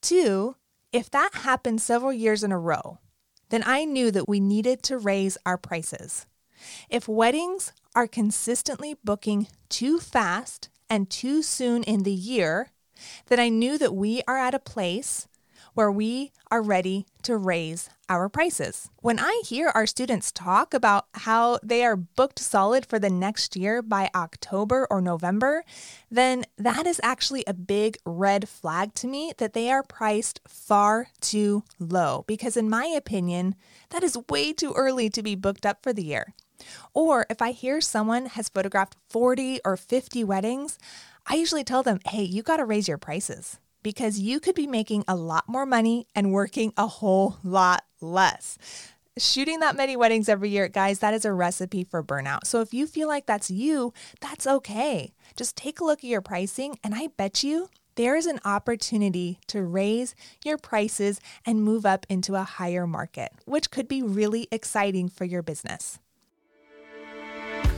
Two, 0.02 0.56
if 0.92 1.10
that 1.10 1.30
happened 1.34 1.80
several 1.80 2.12
years 2.12 2.42
in 2.42 2.52
a 2.52 2.58
row, 2.58 2.98
then 3.50 3.62
I 3.64 3.84
knew 3.84 4.10
that 4.10 4.28
we 4.28 4.40
needed 4.40 4.82
to 4.84 4.98
raise 4.98 5.38
our 5.46 5.56
prices. 5.56 6.26
If 6.90 7.08
weddings 7.08 7.72
are 7.94 8.06
consistently 8.06 8.96
booking 9.04 9.48
too 9.68 9.98
fast 9.98 10.68
and 10.90 11.08
too 11.08 11.42
soon 11.42 11.82
in 11.84 12.02
the 12.02 12.12
year, 12.12 12.70
then 13.28 13.38
I 13.38 13.48
knew 13.48 13.78
that 13.78 13.94
we 13.94 14.22
are 14.26 14.38
at 14.38 14.54
a 14.54 14.58
place 14.58 15.27
where 15.78 15.92
we 15.92 16.32
are 16.50 16.60
ready 16.60 17.06
to 17.22 17.36
raise 17.36 17.88
our 18.08 18.28
prices. 18.28 18.90
When 19.00 19.20
I 19.20 19.42
hear 19.46 19.68
our 19.68 19.86
students 19.86 20.32
talk 20.32 20.74
about 20.74 21.06
how 21.14 21.60
they 21.62 21.84
are 21.84 21.94
booked 21.94 22.40
solid 22.40 22.84
for 22.84 22.98
the 22.98 23.08
next 23.08 23.54
year 23.54 23.80
by 23.80 24.10
October 24.12 24.88
or 24.90 25.00
November, 25.00 25.62
then 26.10 26.46
that 26.56 26.84
is 26.84 27.00
actually 27.04 27.44
a 27.46 27.54
big 27.54 27.96
red 28.04 28.48
flag 28.48 28.92
to 28.94 29.06
me 29.06 29.32
that 29.38 29.52
they 29.52 29.70
are 29.70 29.84
priced 29.84 30.40
far 30.48 31.10
too 31.20 31.62
low. 31.78 32.24
Because, 32.26 32.56
in 32.56 32.68
my 32.68 32.86
opinion, 32.86 33.54
that 33.90 34.02
is 34.02 34.18
way 34.28 34.52
too 34.52 34.72
early 34.74 35.08
to 35.10 35.22
be 35.22 35.36
booked 35.36 35.64
up 35.64 35.84
for 35.84 35.92
the 35.92 36.02
year. 36.02 36.34
Or 36.92 37.24
if 37.30 37.40
I 37.40 37.52
hear 37.52 37.80
someone 37.80 38.26
has 38.26 38.48
photographed 38.48 38.96
40 39.10 39.60
or 39.64 39.76
50 39.76 40.24
weddings, 40.24 40.76
I 41.24 41.36
usually 41.36 41.62
tell 41.62 41.84
them, 41.84 42.00
hey, 42.04 42.24
you 42.24 42.42
got 42.42 42.56
to 42.56 42.64
raise 42.64 42.88
your 42.88 42.98
prices 42.98 43.60
because 43.88 44.18
you 44.18 44.38
could 44.38 44.54
be 44.54 44.66
making 44.66 45.02
a 45.08 45.16
lot 45.16 45.48
more 45.48 45.64
money 45.64 46.06
and 46.14 46.30
working 46.30 46.74
a 46.76 46.86
whole 46.86 47.38
lot 47.42 47.86
less. 48.02 48.58
Shooting 49.16 49.60
that 49.60 49.78
many 49.78 49.96
weddings 49.96 50.28
every 50.28 50.50
year, 50.50 50.68
guys, 50.68 50.98
that 50.98 51.14
is 51.14 51.24
a 51.24 51.32
recipe 51.32 51.84
for 51.84 52.04
burnout. 52.04 52.44
So 52.44 52.60
if 52.60 52.74
you 52.74 52.86
feel 52.86 53.08
like 53.08 53.24
that's 53.24 53.50
you, 53.50 53.94
that's 54.20 54.46
okay. 54.46 55.14
Just 55.36 55.56
take 55.56 55.80
a 55.80 55.84
look 55.84 56.00
at 56.00 56.04
your 56.10 56.20
pricing, 56.20 56.78
and 56.84 56.94
I 56.94 57.06
bet 57.16 57.42
you 57.42 57.70
there 57.94 58.14
is 58.14 58.26
an 58.26 58.40
opportunity 58.44 59.38
to 59.46 59.62
raise 59.62 60.14
your 60.44 60.58
prices 60.58 61.18
and 61.46 61.64
move 61.64 61.86
up 61.86 62.04
into 62.10 62.34
a 62.34 62.42
higher 62.42 62.86
market, 62.86 63.32
which 63.46 63.70
could 63.70 63.88
be 63.88 64.02
really 64.02 64.48
exciting 64.52 65.08
for 65.08 65.24
your 65.24 65.42
business. 65.42 65.98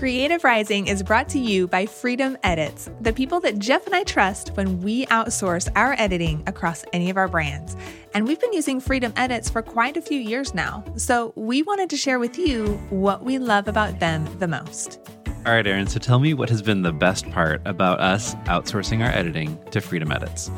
Creative 0.01 0.43
Rising 0.45 0.87
is 0.87 1.03
brought 1.03 1.29
to 1.29 1.39
you 1.39 1.69
by 1.69 1.85
Freedom 1.85 2.39
Edits, 2.43 2.89
the 3.03 3.13
people 3.13 3.39
that 3.41 3.59
Jeff 3.59 3.85
and 3.85 3.95
I 3.95 4.03
trust 4.03 4.57
when 4.57 4.81
we 4.81 5.05
outsource 5.05 5.69
our 5.77 5.95
editing 5.99 6.43
across 6.47 6.87
any 6.95 7.11
of 7.11 7.19
our 7.19 7.29
brands. 7.29 7.77
And 8.15 8.27
we've 8.27 8.41
been 8.41 8.55
using 8.55 8.81
Freedom 8.81 9.13
Edits 9.17 9.51
for 9.51 9.61
quite 9.61 9.99
a 9.99 10.01
few 10.01 10.19
years 10.19 10.55
now. 10.55 10.83
So 10.97 11.35
we 11.37 11.63
wanted 11.63 11.91
to 11.91 11.99
share 11.99 12.19
with 12.19 12.39
you 12.39 12.79
what 12.89 13.25
we 13.25 13.39
love 13.39 13.69
about 13.69 14.01
them 14.01 14.27
the 14.39 14.49
most. 14.49 15.01
All 15.45 15.53
right, 15.53 15.67
Erin, 15.67 15.87
so 15.87 15.99
tell 15.99 16.19
me 16.19 16.33
what 16.33 16.49
has 16.49 16.63
been 16.63 16.81
the 16.81 16.95
best 16.95 17.29
part 17.31 17.61
about 17.67 18.01
us 18.01 18.35
outsourcing 18.47 19.05
our 19.05 19.13
editing 19.13 19.63
to 19.71 19.83
Freedom 19.83 20.11
Edits. 20.13 20.51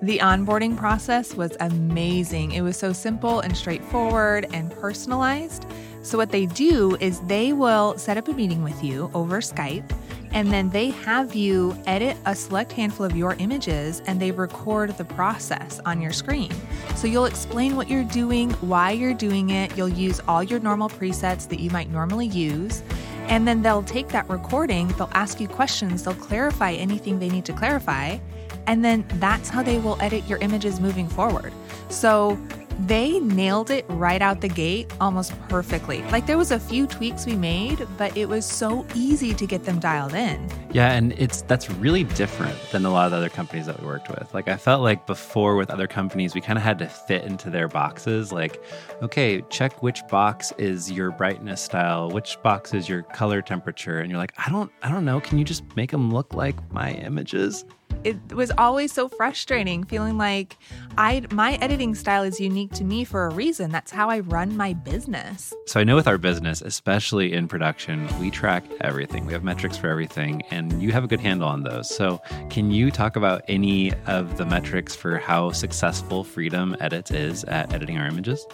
The 0.00 0.18
onboarding 0.18 0.76
process 0.76 1.34
was 1.34 1.54
amazing. 1.60 2.52
It 2.52 2.62
was 2.62 2.76
so 2.78 2.94
simple 2.94 3.40
and 3.40 3.54
straightforward 3.56 4.46
and 4.54 4.70
personalized. 4.70 5.66
So, 6.04 6.18
what 6.18 6.30
they 6.30 6.44
do 6.44 6.96
is 7.00 7.18
they 7.20 7.54
will 7.54 7.96
set 7.96 8.18
up 8.18 8.28
a 8.28 8.32
meeting 8.34 8.62
with 8.62 8.84
you 8.84 9.10
over 9.14 9.40
Skype, 9.40 9.90
and 10.32 10.52
then 10.52 10.68
they 10.68 10.90
have 10.90 11.34
you 11.34 11.74
edit 11.86 12.18
a 12.26 12.34
select 12.34 12.72
handful 12.72 13.06
of 13.06 13.16
your 13.16 13.34
images 13.36 14.02
and 14.06 14.20
they 14.20 14.30
record 14.30 14.94
the 14.98 15.04
process 15.04 15.80
on 15.86 16.02
your 16.02 16.12
screen. 16.12 16.52
So, 16.94 17.06
you'll 17.06 17.24
explain 17.24 17.74
what 17.74 17.88
you're 17.88 18.04
doing, 18.04 18.50
why 18.60 18.90
you're 18.90 19.14
doing 19.14 19.48
it, 19.48 19.78
you'll 19.78 19.88
use 19.88 20.20
all 20.28 20.42
your 20.42 20.60
normal 20.60 20.90
presets 20.90 21.48
that 21.48 21.58
you 21.58 21.70
might 21.70 21.90
normally 21.90 22.26
use. 22.26 22.82
And 23.28 23.48
then 23.48 23.62
they'll 23.62 23.82
take 23.82 24.08
that 24.08 24.28
recording, 24.28 24.88
they'll 24.98 25.10
ask 25.14 25.40
you 25.40 25.48
questions, 25.48 26.04
they'll 26.04 26.14
clarify 26.14 26.72
anything 26.72 27.18
they 27.18 27.30
need 27.30 27.46
to 27.46 27.54
clarify. 27.54 28.18
And 28.66 28.84
then 28.84 29.06
that's 29.14 29.48
how 29.48 29.62
they 29.62 29.78
will 29.78 29.96
edit 30.02 30.28
your 30.28 30.38
images 30.38 30.80
moving 30.80 31.08
forward. 31.08 31.54
So, 31.88 32.38
they 32.80 33.18
nailed 33.20 33.70
it 33.70 33.84
right 33.88 34.20
out 34.20 34.40
the 34.40 34.48
gate 34.48 34.92
almost 35.00 35.32
perfectly. 35.48 36.02
Like 36.04 36.26
there 36.26 36.38
was 36.38 36.50
a 36.50 36.60
few 36.60 36.86
tweaks 36.86 37.26
we 37.26 37.36
made, 37.36 37.86
but 37.96 38.16
it 38.16 38.28
was 38.28 38.44
so 38.44 38.86
easy 38.94 39.34
to 39.34 39.46
get 39.46 39.64
them 39.64 39.78
dialed 39.78 40.14
in. 40.14 40.48
Yeah, 40.72 40.92
and 40.92 41.12
it's 41.12 41.42
that's 41.42 41.70
really 41.70 42.04
different 42.04 42.58
than 42.72 42.84
a 42.84 42.90
lot 42.90 43.06
of 43.06 43.12
the 43.12 43.16
other 43.18 43.28
companies 43.28 43.66
that 43.66 43.80
we 43.80 43.86
worked 43.86 44.08
with. 44.08 44.32
Like 44.34 44.48
I 44.48 44.56
felt 44.56 44.82
like 44.82 45.06
before 45.06 45.56
with 45.56 45.70
other 45.70 45.86
companies, 45.86 46.34
we 46.34 46.40
kind 46.40 46.58
of 46.58 46.62
had 46.62 46.78
to 46.80 46.88
fit 46.88 47.24
into 47.24 47.50
their 47.50 47.68
boxes. 47.68 48.32
Like, 48.32 48.62
okay, 49.02 49.42
check 49.50 49.82
which 49.82 50.06
box 50.08 50.52
is 50.58 50.90
your 50.90 51.10
brightness 51.10 51.60
style, 51.60 52.10
which 52.10 52.40
box 52.42 52.74
is 52.74 52.88
your 52.88 53.02
color 53.02 53.42
temperature, 53.42 54.00
and 54.00 54.10
you're 54.10 54.18
like, 54.18 54.32
I 54.38 54.50
don't, 54.50 54.70
I 54.82 54.90
don't 54.90 55.04
know. 55.04 55.20
Can 55.20 55.38
you 55.38 55.44
just 55.44 55.64
make 55.76 55.90
them 55.90 56.12
look 56.12 56.34
like 56.34 56.56
my 56.72 56.92
images? 56.92 57.64
It 58.02 58.32
was 58.32 58.50
always 58.58 58.92
so 58.92 59.08
frustrating 59.08 59.84
feeling 59.84 60.18
like 60.18 60.56
I 60.98 61.24
my 61.30 61.54
editing 61.56 61.94
style 61.94 62.22
is 62.22 62.40
unique 62.40 62.72
to 62.72 62.84
me 62.84 63.04
for 63.04 63.26
a 63.26 63.34
reason. 63.34 63.70
That's 63.70 63.90
how 63.90 64.10
I 64.10 64.20
run 64.20 64.56
my 64.56 64.72
business. 64.72 65.52
So 65.66 65.80
I 65.80 65.84
know 65.84 65.96
with 65.96 66.08
our 66.08 66.18
business, 66.18 66.62
especially 66.62 67.32
in 67.32 67.48
production, 67.48 68.08
we 68.20 68.30
track 68.30 68.64
everything. 68.80 69.26
We 69.26 69.32
have 69.32 69.44
metrics 69.44 69.76
for 69.76 69.88
everything 69.88 70.42
and 70.50 70.82
you 70.82 70.92
have 70.92 71.04
a 71.04 71.06
good 71.06 71.20
handle 71.20 71.48
on 71.48 71.62
those. 71.62 71.94
So 71.94 72.20
can 72.50 72.70
you 72.70 72.90
talk 72.90 73.16
about 73.16 73.42
any 73.48 73.92
of 74.06 74.36
the 74.36 74.46
metrics 74.46 74.94
for 74.94 75.18
how 75.18 75.52
successful 75.52 76.24
Freedom 76.24 76.76
Edits 76.80 77.10
is 77.10 77.44
at 77.44 77.72
editing 77.72 77.98
our 77.98 78.06
images? 78.06 78.46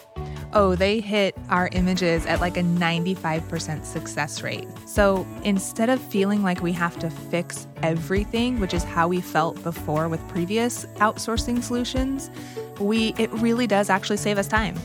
Oh, 0.52 0.74
they 0.74 1.00
hit 1.00 1.36
our 1.48 1.68
images 1.72 2.26
at 2.26 2.40
like 2.40 2.56
a 2.56 2.62
95% 2.62 3.84
success 3.84 4.42
rate. 4.42 4.66
So 4.86 5.26
instead 5.44 5.88
of 5.88 6.00
feeling 6.00 6.42
like 6.42 6.60
we 6.60 6.72
have 6.72 6.98
to 6.98 7.10
fix 7.10 7.66
everything, 7.82 8.58
which 8.58 8.74
is 8.74 8.82
how 8.82 9.08
we 9.08 9.20
felt 9.30 9.62
before 9.62 10.08
with 10.08 10.26
previous 10.28 10.84
outsourcing 10.96 11.62
solutions, 11.62 12.30
we 12.80 13.14
it 13.18 13.30
really 13.34 13.66
does 13.66 13.90
actually 13.90 14.16
save 14.16 14.38
us 14.38 14.48
time. 14.48 14.76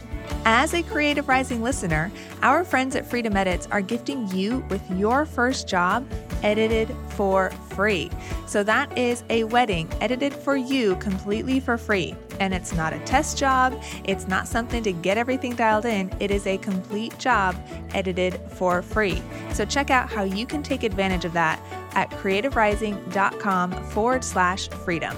As 0.46 0.74
a 0.74 0.84
Creative 0.84 1.28
Rising 1.28 1.64
listener, 1.64 2.12
our 2.42 2.64
friends 2.64 2.96
at 2.96 3.06
Freedom 3.06 3.36
Edits 3.36 3.68
are 3.72 3.82
gifting 3.82 4.28
you 4.28 4.60
with 4.70 4.82
your 4.92 5.26
first 5.26 5.68
job 5.68 6.08
edited 6.44 6.96
for 7.10 7.52
free. 7.70 8.10
So 8.48 8.64
that 8.64 8.98
is 8.98 9.24
a 9.30 9.44
wedding 9.46 9.90
edited 10.02 10.34
for 10.34 10.56
you 10.56 10.96
completely 10.98 11.60
for 11.60 11.78
free. 11.78 12.16
And 12.40 12.54
it's 12.54 12.74
not 12.74 12.94
a 12.94 13.00
test 13.00 13.38
job, 13.38 13.82
it's 14.04 14.28
not 14.28 14.48
something 14.48 14.84
to 14.84 14.92
get 14.92 15.18
everything 15.18 15.56
dialed 15.56 15.86
in. 15.86 16.14
It 16.20 16.32
is 16.32 16.48
a 16.48 16.58
complete 16.58 17.18
job 17.18 17.56
edited 17.94 18.40
for 18.50 18.82
free. 18.82 19.22
So 19.54 19.66
check 19.66 19.90
out 19.90 20.10
how 20.10 20.24
you 20.24 20.46
can 20.46 20.64
take 20.64 20.84
advantage 20.84 21.26
of 21.26 21.34
that 21.34 21.60
at 21.94 22.10
creativerising.com 22.12 23.72
forward 23.86 24.24
slash 24.24 24.70
freedom. 24.70 25.16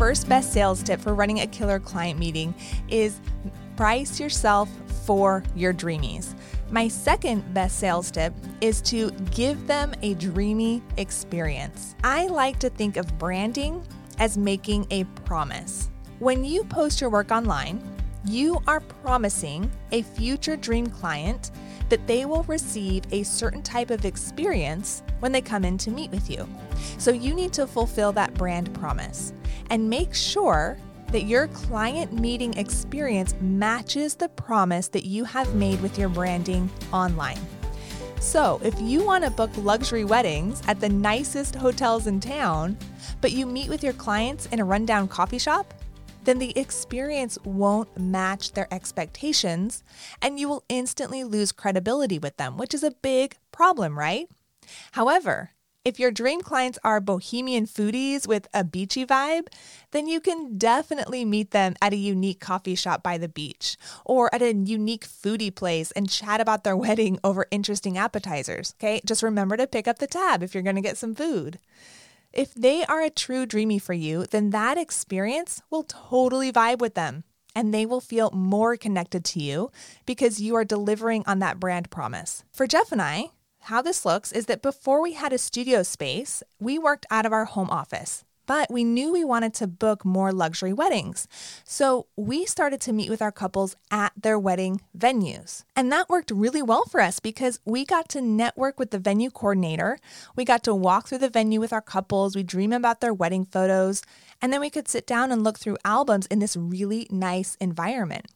First 0.00 0.26
best 0.30 0.50
sales 0.54 0.82
tip 0.82 0.98
for 0.98 1.12
running 1.12 1.40
a 1.40 1.46
killer 1.46 1.78
client 1.78 2.18
meeting 2.18 2.54
is 2.88 3.20
price 3.76 4.18
yourself 4.18 4.66
for 5.04 5.44
your 5.54 5.74
dreamies. 5.74 6.32
My 6.70 6.88
second 6.88 7.52
best 7.52 7.78
sales 7.78 8.10
tip 8.10 8.32
is 8.62 8.80
to 8.82 9.10
give 9.30 9.66
them 9.66 9.92
a 10.00 10.14
dreamy 10.14 10.82
experience. 10.96 11.96
I 12.02 12.28
like 12.28 12.58
to 12.60 12.70
think 12.70 12.96
of 12.96 13.18
branding 13.18 13.86
as 14.18 14.38
making 14.38 14.86
a 14.90 15.04
promise. 15.26 15.90
When 16.18 16.46
you 16.46 16.64
post 16.64 17.02
your 17.02 17.10
work 17.10 17.30
online, 17.30 17.82
you 18.24 18.58
are 18.66 18.80
promising 18.80 19.70
a 19.92 20.00
future 20.00 20.56
dream 20.56 20.86
client 20.86 21.50
that 21.90 22.06
they 22.06 22.24
will 22.24 22.44
receive 22.44 23.04
a 23.12 23.22
certain 23.22 23.62
type 23.62 23.90
of 23.90 24.04
experience 24.04 25.02
when 25.18 25.32
they 25.32 25.40
come 25.40 25.64
in 25.64 25.76
to 25.78 25.90
meet 25.90 26.10
with 26.10 26.30
you. 26.30 26.48
So 26.98 27.10
you 27.10 27.34
need 27.34 27.52
to 27.54 27.66
fulfill 27.66 28.12
that 28.12 28.32
brand 28.34 28.72
promise 28.74 29.34
and 29.68 29.90
make 29.90 30.14
sure 30.14 30.78
that 31.08 31.24
your 31.24 31.48
client 31.48 32.12
meeting 32.12 32.56
experience 32.56 33.34
matches 33.40 34.14
the 34.14 34.28
promise 34.28 34.88
that 34.88 35.04
you 35.04 35.24
have 35.24 35.54
made 35.54 35.80
with 35.80 35.98
your 35.98 36.08
branding 36.08 36.70
online. 36.92 37.38
So, 38.20 38.60
if 38.62 38.78
you 38.80 39.02
want 39.02 39.24
to 39.24 39.30
book 39.30 39.50
luxury 39.56 40.04
weddings 40.04 40.60
at 40.68 40.78
the 40.78 40.90
nicest 40.90 41.54
hotels 41.54 42.06
in 42.06 42.20
town, 42.20 42.76
but 43.22 43.32
you 43.32 43.46
meet 43.46 43.70
with 43.70 43.82
your 43.82 43.94
clients 43.94 44.44
in 44.46 44.60
a 44.60 44.64
rundown 44.64 45.08
coffee 45.08 45.38
shop, 45.38 45.72
then 46.24 46.38
the 46.38 46.56
experience 46.58 47.38
won't 47.44 47.98
match 47.98 48.52
their 48.52 48.72
expectations 48.72 49.82
and 50.20 50.38
you 50.38 50.48
will 50.48 50.64
instantly 50.68 51.24
lose 51.24 51.52
credibility 51.52 52.18
with 52.18 52.36
them, 52.36 52.56
which 52.56 52.74
is 52.74 52.82
a 52.82 52.90
big 52.90 53.36
problem, 53.52 53.98
right? 53.98 54.28
However, 54.92 55.50
if 55.82 55.98
your 55.98 56.10
dream 56.10 56.42
clients 56.42 56.78
are 56.84 57.00
bohemian 57.00 57.66
foodies 57.66 58.28
with 58.28 58.48
a 58.52 58.62
beachy 58.62 59.06
vibe, 59.06 59.46
then 59.92 60.06
you 60.06 60.20
can 60.20 60.58
definitely 60.58 61.24
meet 61.24 61.52
them 61.52 61.74
at 61.80 61.94
a 61.94 61.96
unique 61.96 62.38
coffee 62.38 62.74
shop 62.74 63.02
by 63.02 63.16
the 63.16 63.30
beach 63.30 63.78
or 64.04 64.32
at 64.34 64.42
a 64.42 64.54
unique 64.54 65.06
foodie 65.06 65.54
place 65.54 65.90
and 65.92 66.10
chat 66.10 66.38
about 66.38 66.64
their 66.64 66.76
wedding 66.86 67.18
over 67.24 67.46
interesting 67.50 67.96
appetizers. 67.96 68.74
Okay, 68.78 69.00
just 69.06 69.22
remember 69.22 69.56
to 69.56 69.66
pick 69.66 69.88
up 69.88 69.98
the 69.98 70.06
tab 70.06 70.42
if 70.42 70.52
you're 70.52 70.62
to 70.62 70.82
get 70.82 70.98
some 70.98 71.14
food. 71.14 71.58
If 72.32 72.54
they 72.54 72.84
are 72.84 73.02
a 73.02 73.10
true 73.10 73.44
dreamy 73.44 73.78
for 73.78 73.92
you, 73.92 74.24
then 74.26 74.50
that 74.50 74.78
experience 74.78 75.62
will 75.68 75.82
totally 75.82 76.52
vibe 76.52 76.78
with 76.78 76.94
them 76.94 77.24
and 77.56 77.74
they 77.74 77.84
will 77.84 78.00
feel 78.00 78.30
more 78.30 78.76
connected 78.76 79.24
to 79.24 79.40
you 79.40 79.72
because 80.06 80.40
you 80.40 80.54
are 80.54 80.64
delivering 80.64 81.24
on 81.26 81.40
that 81.40 81.58
brand 81.58 81.90
promise. 81.90 82.44
For 82.52 82.68
Jeff 82.68 82.92
and 82.92 83.02
I, 83.02 83.30
how 83.62 83.82
this 83.82 84.04
looks 84.04 84.30
is 84.30 84.46
that 84.46 84.62
before 84.62 85.02
we 85.02 85.14
had 85.14 85.32
a 85.32 85.38
studio 85.38 85.82
space, 85.82 86.42
we 86.60 86.78
worked 86.78 87.06
out 87.10 87.26
of 87.26 87.32
our 87.32 87.46
home 87.46 87.70
office 87.70 88.24
but 88.50 88.68
we 88.68 88.82
knew 88.82 89.12
we 89.12 89.22
wanted 89.22 89.54
to 89.54 89.68
book 89.68 90.04
more 90.04 90.32
luxury 90.32 90.72
weddings. 90.72 91.28
So 91.62 92.08
we 92.16 92.46
started 92.46 92.80
to 92.80 92.92
meet 92.92 93.08
with 93.08 93.22
our 93.22 93.30
couples 93.30 93.76
at 93.92 94.12
their 94.20 94.40
wedding 94.40 94.80
venues. 94.98 95.62
And 95.76 95.92
that 95.92 96.08
worked 96.08 96.32
really 96.32 96.60
well 96.60 96.84
for 96.86 97.00
us 97.00 97.20
because 97.20 97.60
we 97.64 97.84
got 97.84 98.08
to 98.08 98.20
network 98.20 98.76
with 98.76 98.90
the 98.90 98.98
venue 98.98 99.30
coordinator. 99.30 100.00
We 100.34 100.44
got 100.44 100.64
to 100.64 100.74
walk 100.74 101.06
through 101.06 101.18
the 101.18 101.30
venue 101.30 101.60
with 101.60 101.72
our 101.72 101.80
couples. 101.80 102.34
We 102.34 102.42
dream 102.42 102.72
about 102.72 103.00
their 103.00 103.14
wedding 103.14 103.44
photos. 103.44 104.02
And 104.42 104.52
then 104.52 104.60
we 104.60 104.68
could 104.68 104.88
sit 104.88 105.06
down 105.06 105.30
and 105.30 105.44
look 105.44 105.60
through 105.60 105.76
albums 105.84 106.26
in 106.26 106.40
this 106.40 106.56
really 106.56 107.06
nice 107.08 107.56
environment. 107.60 108.26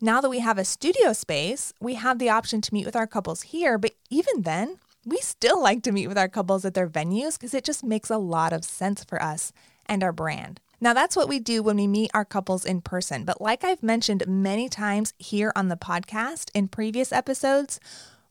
Now 0.00 0.22
that 0.22 0.30
we 0.30 0.38
have 0.38 0.56
a 0.56 0.64
studio 0.64 1.12
space, 1.12 1.74
we 1.78 1.96
have 1.96 2.18
the 2.18 2.30
option 2.30 2.62
to 2.62 2.72
meet 2.72 2.86
with 2.86 2.96
our 2.96 3.06
couples 3.06 3.42
here, 3.42 3.76
but 3.76 3.92
even 4.08 4.40
then, 4.40 4.78
we 5.04 5.18
still 5.18 5.60
like 5.62 5.82
to 5.82 5.92
meet 5.92 6.08
with 6.08 6.18
our 6.18 6.28
couples 6.28 6.64
at 6.64 6.74
their 6.74 6.88
venues 6.88 7.38
because 7.38 7.54
it 7.54 7.64
just 7.64 7.84
makes 7.84 8.10
a 8.10 8.18
lot 8.18 8.52
of 8.52 8.64
sense 8.64 9.04
for 9.04 9.22
us 9.22 9.52
and 9.86 10.02
our 10.02 10.12
brand. 10.12 10.60
Now, 10.80 10.94
that's 10.94 11.16
what 11.16 11.28
we 11.28 11.38
do 11.38 11.62
when 11.62 11.76
we 11.76 11.86
meet 11.86 12.10
our 12.14 12.24
couples 12.24 12.64
in 12.64 12.80
person. 12.80 13.24
But 13.24 13.40
like 13.40 13.64
I've 13.64 13.82
mentioned 13.82 14.24
many 14.26 14.68
times 14.68 15.12
here 15.18 15.52
on 15.54 15.68
the 15.68 15.76
podcast 15.76 16.50
in 16.54 16.68
previous 16.68 17.12
episodes, 17.12 17.80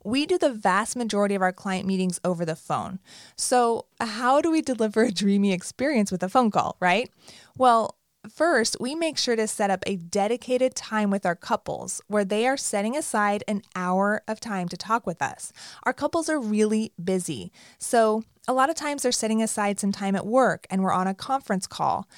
we 0.04 0.26
do 0.26 0.38
the 0.38 0.52
vast 0.52 0.96
majority 0.96 1.36
of 1.36 1.42
our 1.42 1.52
client 1.52 1.86
meetings 1.86 2.20
over 2.24 2.46
the 2.46 2.56
phone. 2.56 3.00
So, 3.36 3.86
how 4.00 4.42
do 4.42 4.50
we 4.50 4.62
deliver 4.62 5.04
a 5.04 5.12
dreamy 5.12 5.52
experience 5.52 6.12
with 6.12 6.24
a 6.24 6.30
phone 6.30 6.50
call, 6.50 6.78
right? 6.80 7.12
Well, 7.58 7.96
First, 8.28 8.78
we 8.82 8.96
make 8.96 9.18
sure 9.18 9.38
to 9.38 9.48
set 9.48 9.72
up 9.72 9.84
a 9.88 9.96
dedicated 9.96 10.76
time 10.76 11.10
with 11.10 11.26
our 11.26 11.36
couples 11.36 12.02
where 12.08 12.26
they 12.26 12.46
are 12.48 12.58
setting 12.58 12.98
aside 12.98 13.46
an 13.48 13.62
hour 13.76 14.24
of 14.28 14.42
time 14.42 14.68
to 14.70 14.78
talk 14.78 15.08
with 15.08 15.22
us. 15.22 15.54
Our 15.84 15.94
couples 15.94 16.28
are 16.28 16.40
really 16.40 16.92
busy. 17.02 17.52
So, 17.78 18.24
a 18.48 18.54
lot 18.54 18.70
of 18.70 18.76
times 18.76 19.04
they're 19.04 19.12
setting 19.12 19.42
aside 19.42 19.80
some 19.80 19.92
time 19.92 20.16
at 20.16 20.26
work 20.26 20.68
and 20.70 20.84
we're 20.84 20.92
on 20.92 21.08
a 21.08 21.14
conference 21.14 21.66
call, 21.66 22.10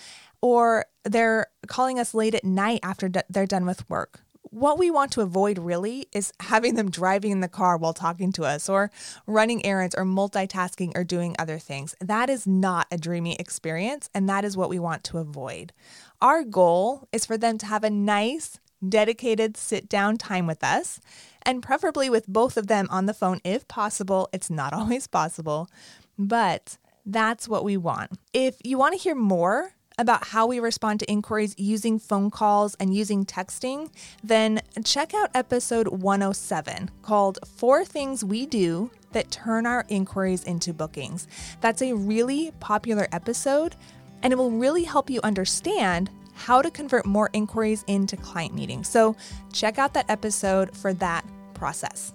or 0.42 0.86
they're 1.04 1.48
calling 1.68 2.00
us 2.00 2.14
late 2.14 2.34
at 2.34 2.44
night 2.44 2.80
after 2.82 3.10
they're 3.30 3.46
done 3.46 3.66
with 3.66 3.88
work 3.90 4.22
what 4.44 4.78
we 4.78 4.92
want 4.92 5.12
to 5.14 5.22
avoid 5.22 5.58
really 5.58 6.08
is 6.12 6.34
having 6.40 6.76
them 6.76 6.90
driving 6.90 7.32
in 7.32 7.40
the 7.42 7.48
car 7.48 7.78
while 7.78 7.94
talking 7.94 8.32
to 8.34 8.44
us 8.44 8.68
or 8.68 8.92
running 9.26 9.66
errands 9.66 9.96
or 9.96 10.04
multitasking 10.04 10.92
or 10.96 11.04
doing 11.04 11.36
other 11.38 11.60
things. 11.60 11.96
That 12.02 12.30
is 12.30 12.48
not 12.48 12.88
a 12.92 12.98
dreamy 12.98 13.36
experience, 13.36 14.10
and 14.14 14.28
that 14.28 14.44
is 14.44 14.58
what 14.58 14.70
we 14.70 14.80
want 14.80 15.04
to 15.06 15.20
avoid. 15.20 15.74
Our 16.22 16.44
goal 16.44 17.08
is 17.12 17.26
for 17.26 17.38
them 17.38 17.58
to 17.60 17.66
have 17.66 17.84
a 17.84 17.90
nice, 17.90 18.60
dedicated 18.88 19.58
sit 19.58 19.88
down 19.88 20.18
time 20.18 20.48
with 20.48 20.64
us, 20.64 21.00
and 21.44 21.64
preferably 21.64 22.10
with 22.10 22.28
both 22.28 22.58
of 22.58 22.68
them 22.68 22.88
on 22.90 23.06
the 23.06 23.14
phone 23.14 23.42
if 23.44 23.68
possible. 23.68 24.30
It's 24.34 24.50
not 24.50 24.74
always 24.74 25.08
possible, 25.08 25.70
but 26.18 26.78
that's 27.06 27.48
what 27.48 27.64
we 27.64 27.78
want. 27.78 28.12
If 28.34 28.58
you 28.64 28.78
want 28.78 28.94
to 28.94 29.00
hear 29.00 29.16
more, 29.16 29.74
about 30.02 30.26
how 30.30 30.48
we 30.48 30.60
respond 30.60 31.00
to 31.00 31.10
inquiries 31.10 31.54
using 31.60 32.00
phone 32.00 32.32
calls 32.32 32.76
and 32.80 32.94
using 32.94 33.24
texting, 33.24 33.88
then 34.24 34.60
check 34.84 35.14
out 35.14 35.30
episode 35.36 35.88
107 35.90 36.90
called 37.04 37.38
Four 37.46 37.86
Things 37.86 38.24
We 38.24 38.48
Do 38.48 38.90
That 39.12 39.30
Turn 39.30 39.68
Our 39.68 39.86
Inquiries 39.90 40.44
into 40.44 40.74
Bookings. 40.74 41.28
That's 41.62 41.84
a 41.84 41.94
really 41.94 42.52
popular 42.60 43.08
episode, 43.12 43.76
and 44.24 44.34
it 44.34 44.38
will 44.38 44.50
really 44.50 44.86
help 44.86 45.08
you 45.08 45.20
understand 45.24 46.10
how 46.34 46.64
to 46.64 46.72
convert 46.72 47.06
more 47.06 47.30
inquiries 47.34 47.84
into 47.86 48.18
client 48.18 48.56
meetings. 48.56 48.88
So 48.88 49.16
check 49.54 49.78
out 49.78 49.94
that 49.94 50.10
episode 50.10 50.76
for 50.76 50.96
that 50.96 51.24
process. 51.54 52.12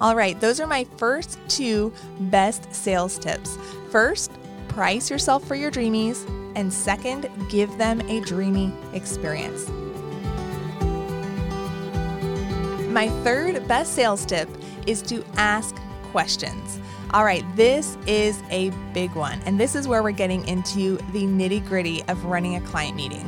All 0.00 0.16
right, 0.16 0.40
those 0.40 0.60
are 0.60 0.66
my 0.66 0.84
first 0.96 1.38
two 1.46 1.92
best 2.20 2.74
sales 2.74 3.18
tips. 3.18 3.58
First, 3.90 4.32
price 4.68 5.10
yourself 5.10 5.46
for 5.46 5.56
your 5.56 5.70
dreamies 5.70 6.24
and 6.54 6.72
second, 6.72 7.28
give 7.48 7.76
them 7.78 8.00
a 8.02 8.20
dreamy 8.20 8.72
experience. 8.92 9.68
My 12.88 13.08
third 13.22 13.66
best 13.68 13.94
sales 13.94 14.26
tip 14.26 14.48
is 14.86 15.02
to 15.02 15.24
ask 15.36 15.76
questions. 16.10 16.80
All 17.12 17.24
right, 17.24 17.44
this 17.56 17.96
is 18.06 18.42
a 18.50 18.70
big 18.92 19.14
one, 19.14 19.40
and 19.46 19.58
this 19.58 19.74
is 19.74 19.88
where 19.88 20.02
we're 20.02 20.10
getting 20.12 20.46
into 20.46 20.96
the 21.12 21.22
nitty 21.22 21.66
gritty 21.66 22.02
of 22.04 22.24
running 22.24 22.56
a 22.56 22.60
client 22.60 22.96
meeting. 22.96 23.24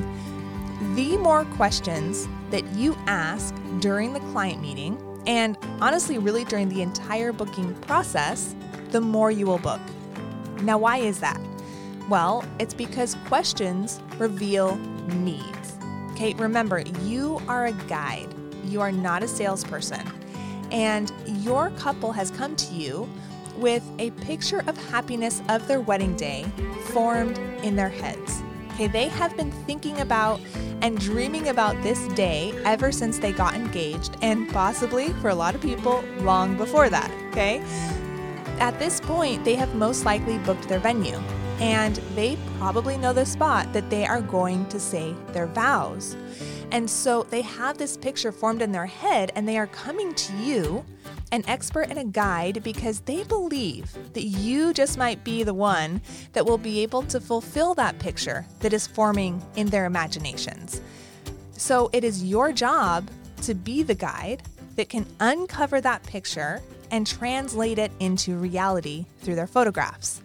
The 0.95 1.17
more 1.17 1.45
questions 1.45 2.29
that 2.51 2.65
you 2.75 2.97
ask 3.07 3.55
during 3.81 4.13
the 4.13 4.21
client 4.21 4.61
meeting, 4.61 4.99
and 5.27 5.57
honestly, 5.81 6.19
really 6.19 6.45
during 6.45 6.69
the 6.69 6.83
entire 6.83 7.33
booking 7.33 7.75
process, 7.83 8.55
the 8.91 9.01
more 9.01 9.31
you 9.31 9.47
will 9.47 9.59
book. 9.59 9.81
Now, 10.63 10.79
why 10.79 10.99
is 10.99 11.19
that? 11.21 11.41
Well, 12.09 12.45
it's 12.59 12.75
because 12.75 13.17
questions 13.27 14.01
reveal 14.19 14.77
needs. 15.15 15.77
Okay, 16.13 16.35
remember, 16.35 16.81
you 17.03 17.41
are 17.49 17.67
a 17.67 17.73
guide, 17.73 18.29
you 18.65 18.81
are 18.81 18.93
not 18.93 19.23
a 19.23 19.29
salesperson. 19.29 20.07
And 20.71 21.13
your 21.27 21.71
couple 21.71 22.13
has 22.13 22.31
come 22.31 22.57
to 22.57 22.75
you 22.75 23.09
with 23.57 23.85
a 23.99 24.11
picture 24.13 24.63
of 24.67 24.77
happiness 24.91 25.43
of 25.49 25.67
their 25.69 25.81
wedding 25.81 26.17
day 26.17 26.45
formed 26.93 27.39
in 27.63 27.77
their 27.77 27.89
heads. 27.89 28.43
Okay, 28.75 28.87
they 28.87 29.09
have 29.09 29.37
been 29.37 29.51
thinking 29.51 30.01
about 30.01 30.41
and 30.81 30.99
dreaming 30.99 31.49
about 31.49 31.81
this 31.83 32.07
day 32.15 32.53
ever 32.65 32.91
since 32.91 33.19
they 33.19 33.33
got 33.33 33.55
engaged, 33.55 34.17
and 34.23 34.49
possibly 34.51 35.13
for 35.15 35.29
a 35.29 35.35
lot 35.35 35.55
of 35.55 35.61
people, 35.61 36.03
long 36.21 36.57
before 36.57 36.91
that. 36.91 37.11
Okay, 37.31 37.63
at 38.59 38.79
this 38.79 39.01
point, 39.01 39.45
they 39.45 39.55
have 39.55 39.75
most 39.75 40.05
likely 40.05 40.39
booked 40.39 40.69
their 40.69 40.81
venue, 40.81 41.21
and 41.61 41.97
they 42.15 42.37
probably 42.59 42.97
know 42.97 43.13
the 43.13 43.27
spot 43.27 43.73
that 43.73 43.89
they 43.91 44.07
are 44.07 44.21
going 44.21 44.67
to 44.69 44.81
say 44.81 45.15
their 45.33 45.47
vows. 45.47 46.17
And 46.71 46.89
so 46.89 47.25
they 47.25 47.43
have 47.43 47.77
this 47.79 47.97
picture 47.97 48.33
formed 48.33 48.63
in 48.63 48.73
their 48.73 48.87
head, 48.87 49.31
and 49.37 49.47
they 49.47 49.59
are 49.59 49.67
coming 49.67 50.15
to 50.15 50.37
you 50.37 50.85
an 51.33 51.45
expert 51.47 51.89
and 51.89 51.99
a 51.99 52.05
guide 52.05 52.63
because 52.63 53.01
they 53.01 53.25
believe 53.25 53.97
that 54.13 54.25
you 54.25 54.73
just 54.73 54.99
might 54.99 55.25
be 55.25 55.43
the 55.43 55.55
one 55.55 56.01
that 56.33 56.45
will 56.45 56.59
be 56.59 56.83
able 56.83 57.03
to 57.03 57.21
fulfill 57.21 57.75
that 57.75 57.99
picture 57.99 58.47
that 58.61 58.73
is 58.73 58.87
forming 58.87 59.43
in 59.57 59.67
their 59.69 59.87
imaginations. 59.87 60.81
So 61.53 61.91
it 61.93 62.05
is 62.05 62.25
your 62.25 62.53
job 62.53 63.11
to 63.43 63.55
be 63.55 63.83
the 63.83 63.95
guide 63.95 64.43
that 64.77 64.89
can 64.89 65.07
uncover 65.21 65.81
that 65.81 66.03
picture 66.05 66.63
and 66.91 67.07
translate 67.07 67.79
it 67.79 67.93
into 68.01 68.37
reality 68.37 69.07
through 69.21 69.35
their 69.35 69.47
photographs. 69.47 70.22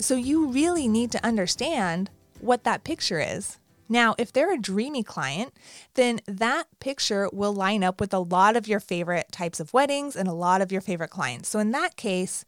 So 0.00 0.14
you 0.16 0.46
really 0.48 0.88
need 0.88 1.12
to 1.12 1.24
understand 1.24 2.10
what 2.40 2.64
that 2.64 2.84
picture 2.84 3.20
is 3.20 3.58
now, 3.90 4.14
if 4.18 4.32
they're 4.32 4.54
a 4.54 4.56
dreamy 4.56 5.02
client, 5.02 5.52
then 5.94 6.20
that 6.26 6.68
picture 6.78 7.28
will 7.32 7.52
line 7.52 7.82
up 7.82 8.00
with 8.00 8.14
a 8.14 8.20
lot 8.20 8.54
of 8.54 8.68
your 8.68 8.78
favorite 8.78 9.32
types 9.32 9.58
of 9.58 9.74
weddings 9.74 10.14
and 10.14 10.28
a 10.28 10.32
lot 10.32 10.62
of 10.62 10.70
your 10.70 10.80
favorite 10.80 11.10
clients. 11.10 11.48
So, 11.48 11.58
in 11.58 11.72
that 11.72 11.96
case, 11.96 12.44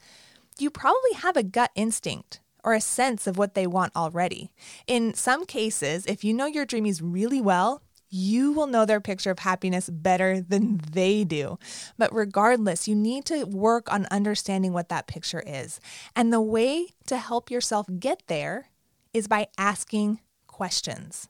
you 0.61 0.71
probably 0.71 1.15
have 1.15 1.37
a 1.37 1.43
gut 1.43 1.73
instinct 1.75 2.39
or 2.63 2.75
a 2.75 2.81
sense 2.81 3.27
of 3.27 3.39
what 3.39 3.55
they 3.55 3.67
want 3.67 3.97
already. 3.97 4.53
In 4.87 5.15
some 5.15 5.45
cases, 5.45 6.07
if 6.07 6.23
you 6.23 6.33
know 6.33 6.47
your 6.47 6.65
dreamies 6.65 7.01
really 7.03 7.41
well, 7.41 7.83
you 8.13 8.53
will 8.53 8.67
know 8.67 8.85
their 8.85 9.01
picture 9.01 9.31
of 9.31 9.39
happiness 9.39 9.89
better 9.89 10.41
than 10.41 10.81
they 10.93 11.25
do. 11.25 11.59
But 11.97 12.15
regardless, 12.15 12.87
you 12.87 12.95
need 12.95 13.25
to 13.27 13.45
work 13.45 13.91
on 13.91 14.07
understanding 14.11 14.75
what 14.75 14.91
that 14.91 15.07
picture 15.07 15.43
is. 15.47 15.81
And 16.15 16.33
the 16.33 16.41
way 16.41 16.89
to 17.07 17.17
help 17.17 17.51
yourself 17.51 17.87
get 17.99 18.25
there 18.27 18.69
is 19.15 19.29
by 19.29 19.49
asking 19.57 20.21
questions. 20.47 21.29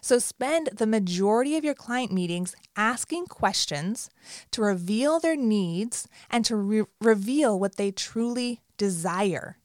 So 0.00 0.18
spend 0.18 0.70
the 0.76 0.86
majority 0.86 1.56
of 1.56 1.64
your 1.64 1.74
client 1.74 2.12
meetings 2.12 2.54
asking 2.76 3.26
questions 3.26 4.10
to 4.52 4.62
reveal 4.62 5.18
their 5.18 5.36
needs 5.36 6.06
and 6.30 6.44
to 6.44 6.56
re- 6.56 6.84
reveal 7.00 7.58
what 7.58 7.76
they 7.76 7.90
truly 7.90 8.60
desire. 8.76 9.56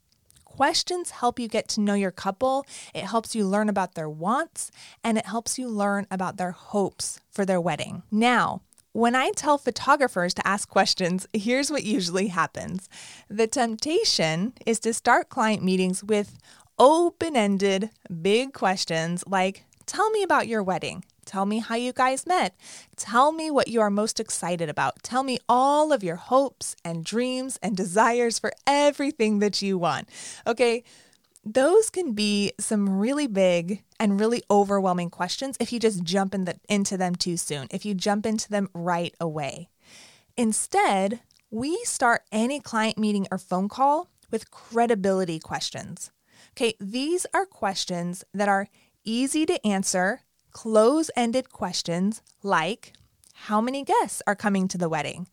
Questions 0.58 1.12
help 1.12 1.40
you 1.40 1.48
get 1.48 1.68
to 1.70 1.82
know 1.82 1.94
your 1.94 2.10
couple, 2.10 2.66
it 2.96 3.04
helps 3.04 3.36
you 3.36 3.46
learn 3.46 3.70
about 3.70 3.94
their 3.94 4.10
wants, 4.10 4.72
and 5.04 5.16
it 5.16 5.28
helps 5.28 5.60
you 5.60 5.70
learn 5.70 6.08
about 6.10 6.38
their 6.38 6.50
hopes 6.50 7.22
for 7.30 7.46
their 7.46 7.62
wedding. 7.62 8.02
Now, 8.10 8.64
when 8.92 9.16
I 9.16 9.30
tell 9.36 9.60
photographers 9.60 10.34
to 10.34 10.48
ask 10.48 10.68
questions, 10.68 11.28
here's 11.32 11.70
what 11.70 11.84
usually 11.84 12.30
happens. 12.30 12.90
The 13.30 13.46
temptation 13.46 14.54
is 14.66 14.80
to 14.80 14.96
start 14.96 15.30
client 15.30 15.64
meetings 15.64 16.04
with 16.04 16.40
open 16.80 17.36
ended, 17.36 17.92
big 18.24 18.54
questions 18.54 19.24
like 19.28 19.64
Tell 19.86 20.10
me 20.10 20.24
about 20.24 20.48
your 20.48 20.64
wedding. 20.64 21.04
Tell 21.28 21.46
me 21.46 21.60
how 21.60 21.76
you 21.76 21.94
guys 21.94 22.26
met. 22.26 22.56
Tell 22.96 23.32
me 23.32 23.52
what 23.52 23.68
you 23.68 23.82
are 23.82 23.92
most 23.92 24.20
excited 24.20 24.70
about. 24.70 25.04
Tell 25.04 25.22
me 25.22 25.38
all 25.48 25.92
of 25.92 26.04
your 26.04 26.16
hopes 26.16 26.76
and 26.84 27.06
dreams 27.06 27.60
and 27.62 27.78
desires 27.78 28.40
for 28.40 28.52
everything 28.66 29.40
that 29.40 29.62
you 29.62 29.78
want. 29.78 30.10
Okay, 30.48 30.84
those 31.44 31.90
can 31.90 32.14
be 32.14 32.54
some 32.60 32.98
really 32.98 33.28
big 33.28 33.84
and 34.00 34.20
really 34.20 34.42
overwhelming 34.50 35.10
questions 35.10 35.58
if 35.60 35.72
you 35.72 35.80
just 35.80 36.04
jump 36.04 36.34
in 36.34 36.46
the, 36.46 36.60
into 36.70 36.98
them 36.98 37.14
too 37.16 37.38
soon, 37.38 37.68
if 37.72 37.86
you 37.86 37.94
jump 37.94 38.26
into 38.26 38.50
them 38.50 38.70
right 38.74 39.14
away. 39.20 39.70
Instead, 40.38 41.20
we 41.52 41.84
start 41.84 42.24
any 42.32 42.60
client 42.60 42.98
meeting 42.98 43.28
or 43.32 43.38
phone 43.38 43.68
call 43.70 44.10
with 44.32 44.52
credibility 44.52 45.40
questions. 45.40 46.12
Okay, 46.52 46.74
these 46.80 47.26
are 47.34 47.46
questions 47.46 48.24
that 48.34 48.50
are 48.50 48.68
easy 49.04 49.46
to 49.46 49.66
answer, 49.66 50.22
close 50.58 51.12
ended 51.16 51.52
questions 51.52 52.24
like 52.42 52.92
How 53.46 53.62
many 53.62 53.84
guests 53.84 54.24
are 54.26 54.34
coming 54.36 54.68
to 54.70 54.78
the 54.80 54.90
wedding? 54.90 55.28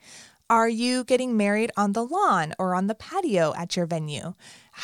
Are 0.51 0.69
you 0.69 1.03
getting 1.03 1.35
married 1.35 1.73
on 1.79 1.95
the 1.95 2.05
lawn 2.05 2.53
or 2.59 2.75
on 2.75 2.89
the 2.89 2.95
patio 2.95 3.55
at 3.57 3.75
your 3.75 3.87
venue? 3.87 4.35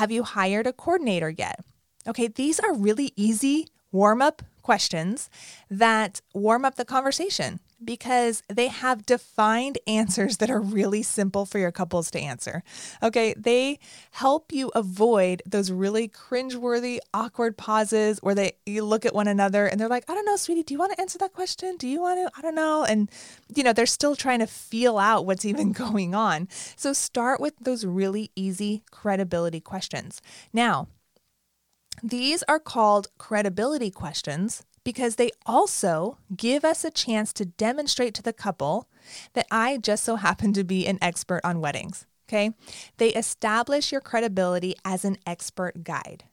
Have 0.00 0.11
you 0.11 0.22
hired 0.22 0.66
a 0.66 0.72
coordinator 0.72 1.29
yet? 1.29 1.61
Okay, 2.09 2.26
these 2.26 2.59
are 2.59 2.72
really 2.72 3.12
easy 3.16 3.68
warm 3.92 4.22
up 4.22 4.40
questions 4.62 5.29
that 5.70 6.22
warm 6.33 6.64
up 6.64 6.76
the 6.76 6.87
conversation 6.87 7.61
because 7.82 8.42
they 8.48 8.68
have 8.68 9.06
defined 9.06 9.78
answers 9.86 10.36
that 10.38 10.50
are 10.50 10.60
really 10.60 11.02
simple 11.02 11.46
for 11.46 11.58
your 11.58 11.72
couples 11.72 12.10
to 12.10 12.20
answer. 12.20 12.62
Okay, 13.02 13.34
they 13.36 13.78
help 14.12 14.52
you 14.52 14.70
avoid 14.74 15.42
those 15.46 15.70
really 15.70 16.08
cringeworthy, 16.08 16.98
awkward 17.14 17.56
pauses 17.56 18.18
where 18.20 18.34
they 18.34 18.52
you 18.66 18.84
look 18.84 19.06
at 19.06 19.14
one 19.14 19.28
another 19.28 19.66
and 19.66 19.80
they're 19.80 19.88
like, 19.88 20.08
I 20.08 20.14
don't 20.14 20.26
know, 20.26 20.36
sweetie, 20.36 20.62
do 20.62 20.74
you 20.74 20.78
want 20.78 20.92
to 20.92 21.00
answer 21.00 21.18
that 21.18 21.32
question? 21.32 21.76
Do 21.76 21.88
you 21.88 22.02
want 22.02 22.18
to? 22.18 22.38
I 22.38 22.42
don't 22.42 22.54
know. 22.54 22.84
And, 22.84 23.10
you 23.54 23.62
know, 23.62 23.72
they're 23.72 23.86
still 23.86 24.16
trying 24.16 24.40
to 24.40 24.46
feel 24.46 24.98
out 24.98 25.26
what's 25.26 25.44
even 25.44 25.72
going 25.84 26.14
on. 26.14 26.48
So 26.76 26.92
start 26.92 27.40
with 27.40 27.54
those 27.60 27.84
really 27.84 28.30
easy 28.36 28.82
credibility 28.90 29.60
questions. 29.60 30.20
Now, 30.52 30.88
these 32.02 32.42
are 32.44 32.58
called 32.58 33.08
credibility 33.18 33.90
questions 33.90 34.64
because 34.90 35.14
they 35.14 35.31
also 35.46 36.18
give 36.37 36.64
us 36.64 36.83
a 36.83 36.90
chance 36.90 37.33
to 37.33 37.44
demonstrate 37.44 38.12
to 38.12 38.24
the 38.24 38.33
couple 38.33 38.88
that 39.35 39.46
I 39.48 39.79
just 39.79 40.03
so 40.03 40.16
happen 40.16 40.53
to 40.55 40.64
be 40.64 40.85
an 40.85 40.98
expert 41.00 41.40
on 41.44 41.61
weddings. 41.61 42.07
Okay. 42.29 42.50
They 42.96 43.11
establish 43.11 43.92
your 43.92 44.00
credibility 44.00 44.74
as 44.85 45.05
an 45.05 45.18
expert 45.24 45.85
guide. 45.85 46.24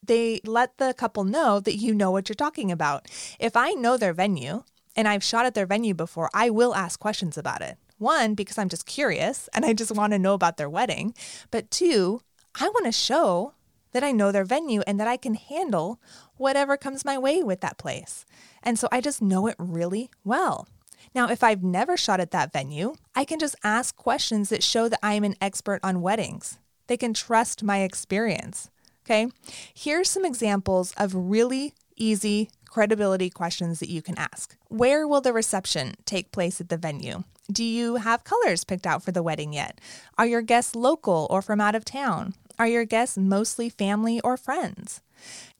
They 0.00 0.40
let 0.44 0.78
the 0.78 0.94
couple 0.96 1.24
know 1.24 1.58
that 1.58 1.74
you 1.74 1.92
know 1.92 2.12
what 2.12 2.28
you're 2.28 2.36
talking 2.36 2.70
about. 2.70 3.08
If 3.40 3.56
I 3.56 3.72
know 3.72 3.96
their 3.96 4.12
venue 4.12 4.62
and 4.94 5.08
I've 5.08 5.24
shot 5.24 5.44
at 5.44 5.54
their 5.54 5.66
venue 5.66 5.92
before, 5.92 6.30
I 6.32 6.50
will 6.50 6.72
ask 6.72 7.00
questions 7.00 7.36
about 7.36 7.62
it. 7.62 7.78
One, 7.98 8.34
because 8.34 8.58
I'm 8.58 8.68
just 8.68 8.86
curious 8.86 9.48
and 9.52 9.64
I 9.64 9.72
just 9.72 9.90
want 9.90 10.12
to 10.12 10.20
know 10.20 10.34
about 10.34 10.56
their 10.56 10.70
wedding. 10.70 11.14
But 11.50 11.68
two, 11.68 12.20
I 12.60 12.68
want 12.68 12.86
to 12.86 12.92
show 12.92 13.54
that 13.94 14.04
I 14.04 14.12
know 14.12 14.30
their 14.30 14.44
venue 14.44 14.82
and 14.86 15.00
that 15.00 15.08
I 15.08 15.16
can 15.16 15.34
handle 15.34 15.98
whatever 16.36 16.76
comes 16.76 17.04
my 17.04 17.16
way 17.16 17.42
with 17.42 17.60
that 17.62 17.78
place. 17.78 18.26
And 18.62 18.78
so 18.78 18.88
I 18.92 19.00
just 19.00 19.22
know 19.22 19.46
it 19.46 19.56
really 19.58 20.10
well. 20.24 20.68
Now, 21.14 21.30
if 21.30 21.44
I've 21.44 21.62
never 21.62 21.96
shot 21.96 22.20
at 22.20 22.32
that 22.32 22.52
venue, 22.52 22.96
I 23.14 23.24
can 23.24 23.38
just 23.38 23.56
ask 23.62 23.96
questions 23.96 24.48
that 24.48 24.62
show 24.64 24.88
that 24.88 24.98
I'm 25.02 25.22
an 25.22 25.36
expert 25.40 25.80
on 25.82 26.02
weddings. 26.02 26.58
They 26.88 26.96
can 26.96 27.14
trust 27.14 27.62
my 27.62 27.78
experience. 27.80 28.68
Okay, 29.04 29.28
here's 29.72 30.10
some 30.10 30.24
examples 30.24 30.92
of 30.96 31.14
really 31.14 31.74
easy 31.94 32.50
credibility 32.66 33.30
questions 33.30 33.78
that 33.78 33.90
you 33.90 34.02
can 34.02 34.18
ask. 34.18 34.56
Where 34.68 35.06
will 35.06 35.20
the 35.20 35.32
reception 35.32 35.94
take 36.04 36.32
place 36.32 36.60
at 36.60 36.68
the 36.68 36.76
venue? 36.76 37.22
Do 37.52 37.62
you 37.62 37.96
have 37.96 38.24
colors 38.24 38.64
picked 38.64 38.86
out 38.86 39.02
for 39.02 39.12
the 39.12 39.22
wedding 39.22 39.52
yet? 39.52 39.80
Are 40.16 40.26
your 40.26 40.42
guests 40.42 40.74
local 40.74 41.28
or 41.30 41.42
from 41.42 41.60
out 41.60 41.74
of 41.74 41.84
town? 41.84 42.34
Are 42.58 42.68
your 42.68 42.84
guests 42.84 43.18
mostly 43.18 43.68
family 43.68 44.20
or 44.20 44.36
friends? 44.36 45.00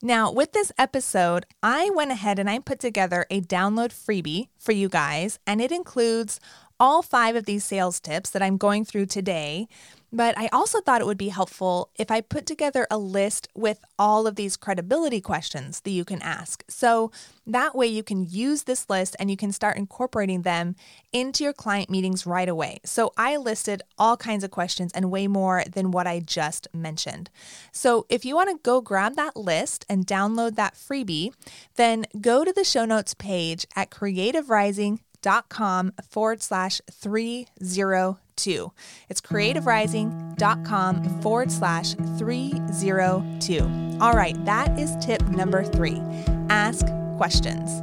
Now, 0.03 0.31
with 0.31 0.53
this 0.53 0.71
episode, 0.79 1.47
I 1.63 1.91
went 1.91 2.11
ahead 2.11 2.39
and 2.39 2.49
I 2.49 2.59
put 2.59 2.79
together 2.79 3.27
a 3.31 3.41
download 3.41 3.91
freebie 3.91 4.49
for 4.59 4.73
you 4.73 4.89
guys, 4.89 5.39
and 5.47 5.61
it 5.61 5.73
includes 5.73 6.39
all 6.79 7.03
five 7.03 7.37
of 7.37 7.47
these 7.47 7.65
sales 7.65 8.01
tips 8.01 8.31
that 8.31 8.43
I'm 8.43 8.57
going 8.57 8.85
through 8.85 9.07
today. 9.07 9.69
But 10.15 10.39
I 10.39 10.49
also 10.53 10.81
thought 10.81 11.01
it 11.01 11.09
would 11.09 11.19
be 11.19 11.31
helpful 11.31 11.91
if 11.97 12.09
I 12.09 12.21
put 12.21 12.47
together 12.47 12.87
a 12.89 12.97
list 12.97 13.49
with 13.53 13.85
all 13.99 14.29
of 14.29 14.37
these 14.37 14.57
credibility 14.57 15.21
questions 15.21 15.81
that 15.81 15.91
you 15.91 16.05
can 16.05 16.23
ask. 16.23 16.63
So 16.69 17.11
that 17.45 17.75
way 17.75 17.89
you 17.89 18.05
can 18.05 18.25
use 18.25 18.63
this 18.63 18.89
list 18.89 19.17
and 19.19 19.29
you 19.29 19.37
can 19.37 19.51
start 19.51 19.77
incorporating 19.77 20.43
them 20.43 20.77
into 21.13 21.43
your 21.43 21.53
client 21.53 21.91
meetings 21.91 22.27
right 22.27 22.49
away. 22.49 22.79
So 22.85 23.13
I 23.17 23.37
listed 23.37 23.83
all 23.99 24.17
kinds 24.17 24.45
of 24.45 24.53
questions 24.53 24.93
and 24.95 25.11
way 25.11 25.27
more 25.27 25.65
than 25.69 25.91
what 25.91 26.07
I 26.07 26.21
just 26.21 26.69
mentioned. 26.73 27.29
So 27.73 28.07
if 28.09 28.25
you 28.25 28.37
want 28.37 28.51
to 28.51 28.61
go 28.63 28.81
grab 28.81 29.17
that 29.17 29.37
list 29.37 29.85
and 29.89 30.07
download 30.07 30.55
that 30.55 30.75
freebie, 30.75 31.35
then 31.75 32.07
go 32.21 32.45
to 32.45 32.53
the 32.53 32.63
show 32.63 32.85
notes 32.85 33.15
page 33.15 33.67
at 33.75 33.91
creativerising.com 33.91 35.93
forward 36.09 36.41
slash 36.41 36.81
300 36.89 38.19
2. 38.37 38.73
It's 39.09 39.21
creativerising.com 39.21 41.23
forward 41.23 41.53
slash 41.53 41.95
302. 41.95 43.99
All 44.01 44.13
right, 44.13 44.45
that 44.45 44.79
is 44.79 44.97
tip 45.05 45.23
number 45.29 45.65
three 45.65 46.01
ask 46.49 46.87
questions. 47.17 47.83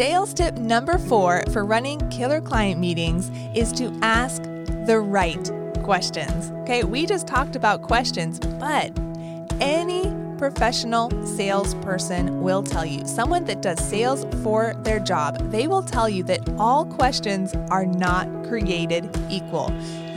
Sales 0.00 0.32
tip 0.32 0.56
number 0.56 0.96
four 0.96 1.44
for 1.52 1.64
running 1.64 1.98
killer 2.08 2.40
client 2.40 2.80
meetings 2.80 3.30
is 3.54 3.70
to 3.72 3.92
ask 4.00 4.42
the 4.86 4.98
right 4.98 5.50
questions. 5.82 6.50
Okay, 6.62 6.84
we 6.84 7.04
just 7.04 7.26
talked 7.26 7.54
about 7.54 7.82
questions, 7.82 8.38
but 8.38 8.98
any 9.60 10.06
professional 10.40 11.10
salesperson 11.26 12.40
will 12.40 12.62
tell 12.62 12.86
you, 12.86 13.06
someone 13.06 13.44
that 13.44 13.60
does 13.60 13.78
sales 13.78 14.24
for 14.42 14.72
their 14.84 14.98
job, 14.98 15.38
they 15.50 15.66
will 15.66 15.82
tell 15.82 16.08
you 16.08 16.22
that 16.22 16.48
all 16.58 16.86
questions 16.86 17.52
are 17.68 17.84
not 17.84 18.26
created 18.48 19.04
equal. 19.28 19.70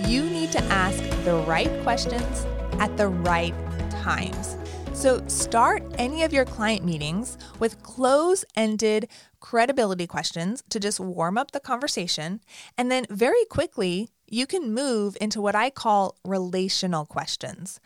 You 0.08 0.24
need 0.24 0.50
to 0.54 0.64
ask 0.72 1.04
the 1.26 1.36
right 1.46 1.70
questions 1.84 2.46
at 2.80 2.96
the 2.96 3.10
right 3.10 3.54
times. 3.92 4.56
So, 4.94 5.22
start 5.28 5.84
any 5.98 6.24
of 6.24 6.32
your 6.32 6.46
client 6.46 6.86
meetings 6.86 7.38
with 7.60 7.84
close 7.84 8.46
ended 8.56 9.10
credibility 9.42 10.08
questions 10.08 10.64
to 10.70 10.80
just 10.80 11.02
warm 11.02 11.38
up 11.38 11.52
the 11.52 11.60
conversation. 11.60 12.40
And 12.78 12.90
then, 12.90 13.06
very 13.10 13.44
quickly, 13.50 14.08
you 14.30 14.48
can 14.48 14.74
move 14.74 15.18
into 15.20 15.42
what 15.42 15.54
I 15.54 15.70
call 15.70 16.16
relational 16.24 17.06
questions. 17.06 17.82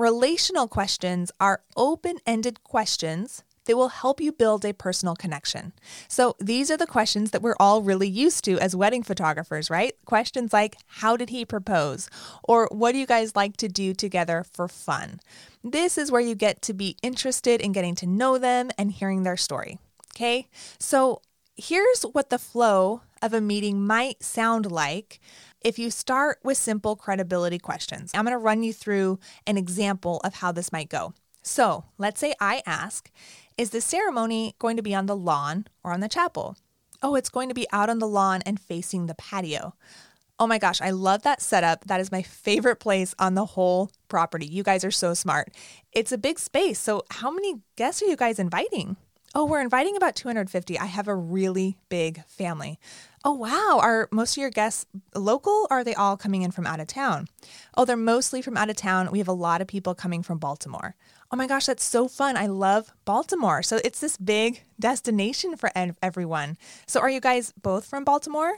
Relational 0.00 0.66
questions 0.66 1.30
are 1.40 1.60
open 1.76 2.20
ended 2.24 2.64
questions 2.64 3.44
that 3.66 3.76
will 3.76 3.90
help 3.90 4.18
you 4.18 4.32
build 4.32 4.64
a 4.64 4.72
personal 4.72 5.14
connection. 5.14 5.74
So, 6.08 6.36
these 6.40 6.70
are 6.70 6.78
the 6.78 6.86
questions 6.86 7.32
that 7.32 7.42
we're 7.42 7.60
all 7.60 7.82
really 7.82 8.08
used 8.08 8.42
to 8.46 8.58
as 8.60 8.74
wedding 8.74 9.02
photographers, 9.02 9.68
right? 9.68 9.92
Questions 10.06 10.54
like, 10.54 10.76
How 10.86 11.18
did 11.18 11.28
he 11.28 11.44
propose? 11.44 12.08
Or, 12.42 12.66
What 12.72 12.92
do 12.92 12.98
you 12.98 13.04
guys 13.04 13.36
like 13.36 13.58
to 13.58 13.68
do 13.68 13.92
together 13.92 14.42
for 14.50 14.68
fun? 14.68 15.20
This 15.62 15.98
is 15.98 16.10
where 16.10 16.22
you 16.22 16.34
get 16.34 16.62
to 16.62 16.72
be 16.72 16.96
interested 17.02 17.60
in 17.60 17.72
getting 17.72 17.94
to 17.96 18.06
know 18.06 18.38
them 18.38 18.70
and 18.78 18.90
hearing 18.90 19.24
their 19.24 19.36
story. 19.36 19.80
Okay, 20.16 20.48
so 20.78 21.20
here's 21.56 22.04
what 22.04 22.30
the 22.30 22.38
flow 22.38 23.02
of 23.20 23.34
a 23.34 23.40
meeting 23.42 23.86
might 23.86 24.22
sound 24.22 24.72
like 24.72 25.20
if 25.62 25.78
you 25.78 25.90
start 25.90 26.38
with 26.42 26.56
simple 26.56 26.96
credibility 26.96 27.58
questions. 27.58 28.10
I'm 28.14 28.24
going 28.24 28.34
to 28.34 28.38
run 28.38 28.62
you 28.62 28.72
through 28.72 29.18
an 29.46 29.56
example 29.56 30.20
of 30.24 30.34
how 30.34 30.52
this 30.52 30.72
might 30.72 30.88
go. 30.88 31.14
So 31.42 31.84
let's 31.98 32.20
say 32.20 32.34
I 32.40 32.62
ask, 32.66 33.10
Is 33.56 33.70
the 33.70 33.80
ceremony 33.80 34.54
going 34.58 34.76
to 34.76 34.82
be 34.82 34.94
on 34.94 35.06
the 35.06 35.16
lawn 35.16 35.66
or 35.82 35.92
on 35.92 36.00
the 36.00 36.08
chapel? 36.08 36.56
Oh, 37.02 37.14
it's 37.14 37.30
going 37.30 37.48
to 37.48 37.54
be 37.54 37.66
out 37.72 37.88
on 37.88 37.98
the 37.98 38.08
lawn 38.08 38.42
and 38.44 38.60
facing 38.60 39.06
the 39.06 39.14
patio. 39.14 39.74
Oh 40.38 40.46
my 40.46 40.58
gosh, 40.58 40.80
I 40.80 40.90
love 40.90 41.22
that 41.22 41.42
setup. 41.42 41.84
That 41.84 42.00
is 42.00 42.10
my 42.10 42.22
favorite 42.22 42.76
place 42.76 43.14
on 43.18 43.34
the 43.34 43.44
whole 43.44 43.90
property. 44.08 44.46
You 44.46 44.62
guys 44.62 44.84
are 44.84 44.90
so 44.90 45.12
smart. 45.12 45.54
It's 45.92 46.12
a 46.12 46.18
big 46.18 46.38
space. 46.38 46.78
So, 46.78 47.04
how 47.10 47.30
many 47.30 47.60
guests 47.76 48.02
are 48.02 48.06
you 48.06 48.16
guys 48.16 48.38
inviting? 48.38 48.96
Oh, 49.34 49.44
we're 49.44 49.60
inviting 49.60 49.96
about 49.96 50.16
250. 50.16 50.78
I 50.78 50.86
have 50.86 51.08
a 51.08 51.14
really 51.14 51.76
big 51.88 52.24
family. 52.24 52.78
Oh, 53.22 53.32
wow. 53.34 53.78
Are 53.82 54.08
most 54.10 54.36
of 54.36 54.40
your 54.40 54.50
guests 54.50 54.86
local 55.14 55.66
or 55.70 55.80
are 55.80 55.84
they 55.84 55.94
all 55.94 56.16
coming 56.16 56.40
in 56.40 56.50
from 56.50 56.66
out 56.66 56.80
of 56.80 56.86
town? 56.86 57.28
Oh, 57.76 57.84
they're 57.84 57.96
mostly 57.96 58.40
from 58.40 58.56
out 58.56 58.70
of 58.70 58.76
town. 58.76 59.10
We 59.10 59.18
have 59.18 59.28
a 59.28 59.32
lot 59.32 59.60
of 59.60 59.66
people 59.66 59.94
coming 59.94 60.22
from 60.22 60.38
Baltimore. 60.38 60.96
Oh 61.30 61.36
my 61.36 61.46
gosh, 61.46 61.66
that's 61.66 61.84
so 61.84 62.08
fun. 62.08 62.38
I 62.38 62.46
love 62.46 62.92
Baltimore. 63.04 63.62
So 63.62 63.78
it's 63.84 64.00
this 64.00 64.16
big 64.16 64.62
destination 64.80 65.56
for 65.56 65.70
everyone. 66.02 66.56
So 66.86 66.98
are 66.98 67.10
you 67.10 67.20
guys 67.20 67.52
both 67.60 67.84
from 67.84 68.04
Baltimore? 68.04 68.56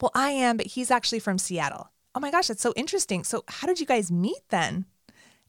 Well, 0.00 0.10
I 0.12 0.30
am, 0.30 0.56
but 0.56 0.66
he's 0.66 0.90
actually 0.90 1.20
from 1.20 1.38
Seattle. 1.38 1.90
Oh 2.14 2.20
my 2.20 2.32
gosh, 2.32 2.48
that's 2.48 2.62
so 2.62 2.72
interesting. 2.74 3.22
So 3.22 3.44
how 3.46 3.68
did 3.68 3.78
you 3.78 3.86
guys 3.86 4.10
meet 4.10 4.42
then? 4.48 4.86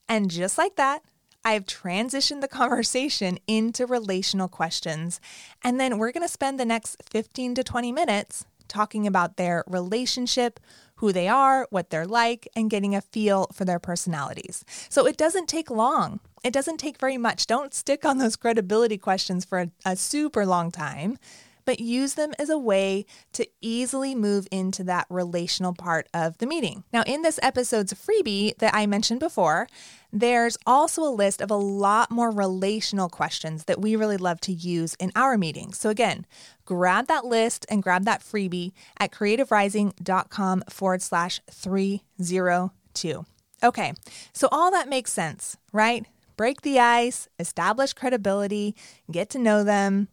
And 0.08 0.30
just 0.30 0.56
like 0.56 0.76
that, 0.76 1.02
I've 1.44 1.66
transitioned 1.66 2.40
the 2.40 2.48
conversation 2.48 3.38
into 3.48 3.84
relational 3.84 4.46
questions. 4.46 5.20
And 5.62 5.80
then 5.80 5.98
we're 5.98 6.12
going 6.12 6.26
to 6.26 6.32
spend 6.32 6.60
the 6.60 6.64
next 6.64 7.02
15 7.10 7.56
to 7.56 7.64
20 7.64 7.90
minutes 7.90 8.46
talking 8.68 9.06
about 9.06 9.36
their 9.36 9.64
relationship, 9.66 10.60
who 10.96 11.12
they 11.12 11.28
are, 11.28 11.66
what 11.70 11.90
they're 11.90 12.06
like, 12.06 12.48
and 12.54 12.70
getting 12.70 12.94
a 12.94 13.00
feel 13.00 13.48
for 13.52 13.64
their 13.64 13.78
personalities. 13.78 14.64
So 14.88 15.06
it 15.06 15.16
doesn't 15.16 15.48
take 15.48 15.70
long. 15.70 16.20
It 16.44 16.52
doesn't 16.52 16.78
take 16.78 16.98
very 16.98 17.18
much. 17.18 17.46
Don't 17.46 17.74
stick 17.74 18.04
on 18.04 18.18
those 18.18 18.36
credibility 18.36 18.98
questions 18.98 19.44
for 19.44 19.60
a, 19.60 19.70
a 19.84 19.96
super 19.96 20.46
long 20.46 20.70
time 20.70 21.18
but 21.64 21.80
use 21.80 22.14
them 22.14 22.32
as 22.38 22.50
a 22.50 22.58
way 22.58 23.06
to 23.32 23.46
easily 23.60 24.14
move 24.14 24.48
into 24.50 24.84
that 24.84 25.06
relational 25.08 25.72
part 25.72 26.08
of 26.12 26.38
the 26.38 26.46
meeting. 26.46 26.84
Now, 26.92 27.02
in 27.06 27.22
this 27.22 27.38
episode's 27.42 27.92
freebie 27.92 28.56
that 28.58 28.74
I 28.74 28.86
mentioned 28.86 29.20
before, 29.20 29.68
there's 30.12 30.58
also 30.66 31.02
a 31.02 31.10
list 31.10 31.40
of 31.40 31.50
a 31.50 31.56
lot 31.56 32.10
more 32.10 32.30
relational 32.30 33.08
questions 33.08 33.64
that 33.64 33.80
we 33.80 33.96
really 33.96 34.18
love 34.18 34.40
to 34.42 34.52
use 34.52 34.94
in 34.96 35.10
our 35.16 35.38
meetings. 35.38 35.78
So, 35.78 35.88
again, 35.88 36.26
grab 36.66 37.06
that 37.06 37.24
list 37.24 37.64
and 37.70 37.82
grab 37.82 38.04
that 38.04 38.20
freebie 38.20 38.72
at 38.98 39.10
creativerising.com 39.10 40.64
forward 40.68 41.02
slash 41.02 41.40
302. 41.50 43.26
Okay, 43.64 43.92
so 44.32 44.48
all 44.52 44.70
that 44.70 44.88
makes 44.88 45.12
sense, 45.12 45.56
right? 45.72 46.04
Break 46.36 46.62
the 46.62 46.78
ice, 46.78 47.28
establish 47.38 47.92
credibility, 47.92 48.74
get 49.10 49.30
to 49.30 49.38
know 49.38 49.64
them. 49.64 50.08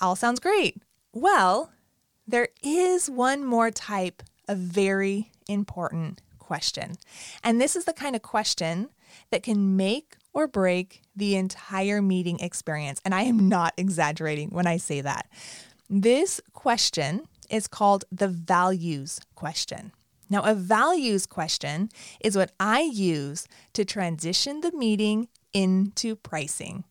All 0.00 0.16
sounds 0.16 0.40
great. 0.40 0.80
Well, 1.12 1.72
there 2.26 2.48
is 2.62 3.10
one 3.10 3.44
more 3.44 3.70
type 3.70 4.22
of 4.48 4.58
very 4.58 5.32
important 5.48 6.22
question. 6.38 6.94
And 7.42 7.60
this 7.60 7.74
is 7.76 7.84
the 7.84 7.92
kind 7.92 8.14
of 8.14 8.22
question 8.22 8.88
that 9.30 9.42
can 9.42 9.76
make 9.76 10.16
or 10.32 10.46
break 10.46 11.02
the 11.16 11.36
entire 11.36 12.00
meeting 12.00 12.38
experience. 12.40 13.00
And 13.04 13.14
I 13.14 13.22
am 13.22 13.48
not 13.48 13.74
exaggerating 13.76 14.50
when 14.50 14.66
I 14.66 14.76
say 14.76 15.00
that. 15.00 15.28
This 15.88 16.40
question 16.52 17.22
is 17.50 17.66
called 17.66 18.04
the 18.12 18.28
values 18.28 19.20
question. 19.34 19.92
Now, 20.28 20.42
a 20.42 20.54
values 20.54 21.26
question 21.26 21.88
is 22.20 22.36
what 22.36 22.52
I 22.60 22.82
use 22.82 23.48
to 23.72 23.84
transition 23.84 24.60
the 24.60 24.70
meeting 24.70 25.26
into 25.52 26.14
pricing. 26.14 26.84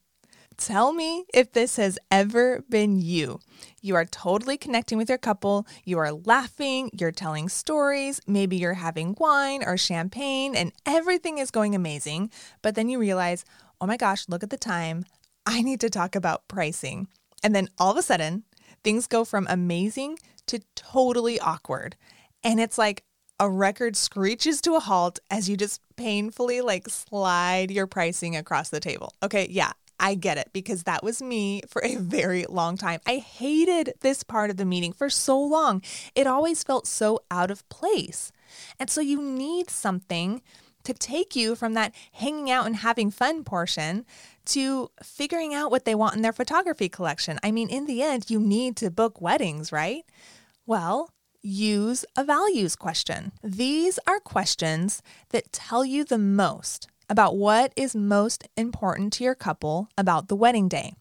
Tell 0.60 0.92
me 0.92 1.24
if 1.34 1.54
this 1.54 1.78
has 1.78 1.98
ever 2.12 2.66
been 2.70 3.00
you. 3.00 3.40
You 3.82 3.96
are 3.96 4.04
totally 4.04 4.58
connecting 4.58 4.98
with 4.98 5.08
your 5.08 5.18
couple, 5.18 5.66
you 5.86 5.98
are 6.00 6.12
laughing, 6.12 6.92
you're 7.00 7.14
telling 7.14 7.48
stories, 7.48 8.20
maybe 8.28 8.58
you're 8.58 8.74
having 8.74 9.16
wine 9.18 9.64
or 9.64 9.78
champagne, 9.78 10.58
and 10.58 10.74
everything 10.86 11.38
is 11.38 11.50
going 11.50 11.76
amazing. 11.76 12.30
But 12.62 12.76
then 12.76 12.90
you 12.90 13.00
realize, 13.00 13.46
oh 13.80 13.88
my 13.88 13.96
gosh, 13.96 14.28
look 14.28 14.44
at 14.44 14.50
the 14.50 14.58
time. 14.58 15.06
I 15.46 15.62
need 15.62 15.80
to 15.80 15.90
talk 15.90 16.14
about 16.14 16.50
pricing. 16.50 17.08
And 17.42 17.56
then 17.56 17.70
all 17.78 17.92
of 17.92 17.98
a 17.98 18.02
sudden, 18.02 18.44
things 18.84 19.08
go 19.08 19.24
from 19.24 19.48
amazing 19.50 20.20
to 20.48 20.60
totally 20.76 21.40
awkward. 21.40 21.96
And 22.44 22.60
it's 22.60 22.78
like 22.78 23.06
a 23.40 23.50
record 23.50 23.96
screeches 23.96 24.60
to 24.62 24.76
a 24.76 24.82
halt 24.82 25.20
as 25.32 25.50
you 25.50 25.56
just 25.56 25.80
painfully 25.96 26.60
like 26.60 26.90
slide 26.90 27.72
your 27.72 27.88
pricing 27.88 28.36
across 28.36 28.68
the 28.68 28.82
table. 28.82 29.14
Okay, 29.24 29.48
yeah, 29.50 29.72
I 30.00 30.16
get 30.16 30.38
it 30.38 30.50
because 30.54 30.84
that 30.84 31.04
was 31.04 31.22
me 31.22 31.62
for 31.68 31.84
a 31.84 31.96
very 31.96 32.46
long 32.48 32.78
time. 32.78 33.00
I 33.06 33.18
hated 33.18 33.94
this 34.02 34.24
part 34.24 34.50
of 34.50 34.58
the 34.58 34.66
meeting 34.66 34.94
for 34.94 35.10
so 35.10 35.40
long. 35.40 35.82
It 36.16 36.28
always 36.28 36.64
felt 36.64 36.88
so 36.88 37.20
out 37.30 37.52
of 37.52 37.68
place. 37.70 38.32
And 38.80 38.90
so 38.90 39.02
you 39.02 39.22
need 39.22 39.70
something 39.70 40.42
to 40.84 40.94
take 40.94 41.36
you 41.36 41.56
from 41.56 41.74
that 41.74 41.94
hanging 42.14 42.50
out 42.50 42.66
and 42.66 42.78
having 42.78 43.12
fun 43.12 43.44
portion 43.44 44.06
to 44.46 44.90
figuring 45.04 45.54
out 45.54 45.70
what 45.70 45.86
they 45.86 45.94
want 45.94 46.16
in 46.16 46.22
their 46.22 46.34
photography 46.34 46.90
collection. 46.90 47.38
I 47.44 47.52
mean, 47.52 47.70
in 47.70 47.86
the 47.86 48.02
end, 48.02 48.30
you 48.30 48.40
need 48.40 48.76
to 48.78 48.90
book 48.90 49.22
weddings, 49.22 49.72
right? 49.72 50.04
Well, 50.66 51.12
use 51.42 52.06
a 52.18 52.24
values 52.24 52.76
question. 52.76 53.32
These 53.44 54.00
are 54.08 54.20
questions 54.20 55.02
that 55.30 55.52
tell 55.52 55.86
you 55.86 56.04
the 56.04 56.18
most 56.18 56.88
about 57.10 57.36
what 57.36 57.74
is 57.76 57.96
most 57.96 58.48
important 58.56 59.12
to 59.14 59.24
your 59.24 59.36
couple 59.36 59.90
about 59.98 60.28
the 60.28 60.36
wedding 60.36 60.68
day. 60.68 60.94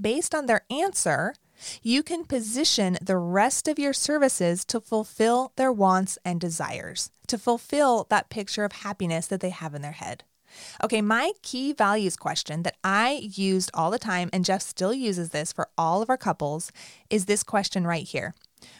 Based 0.00 0.34
on 0.34 0.46
their 0.46 0.62
answer, 0.70 1.34
you 1.82 2.02
can 2.02 2.24
position 2.24 2.98
the 3.00 3.16
rest 3.16 3.68
of 3.68 3.78
your 3.78 3.92
services 3.92 4.64
to 4.66 4.80
fulfill 4.80 5.52
their 5.56 5.72
wants 5.72 6.18
and 6.24 6.40
desires, 6.40 7.10
to 7.28 7.38
fulfill 7.38 8.06
that 8.10 8.28
picture 8.28 8.64
of 8.64 8.72
happiness 8.72 9.26
that 9.28 9.40
they 9.40 9.50
have 9.50 9.74
in 9.74 9.82
their 9.82 9.92
head. 9.92 10.24
Okay, 10.82 11.00
my 11.00 11.32
key 11.42 11.72
values 11.72 12.16
question 12.16 12.62
that 12.62 12.76
I 12.84 13.28
used 13.34 13.70
all 13.74 13.90
the 13.90 13.98
time, 13.98 14.30
and 14.32 14.44
Jeff 14.44 14.62
still 14.62 14.94
uses 14.94 15.30
this 15.30 15.52
for 15.52 15.68
all 15.76 16.02
of 16.02 16.10
our 16.10 16.16
couples, 16.16 16.70
is 17.10 17.26
this 17.26 17.42
question 17.42 17.86
right 17.86 18.06
here. 18.06 18.34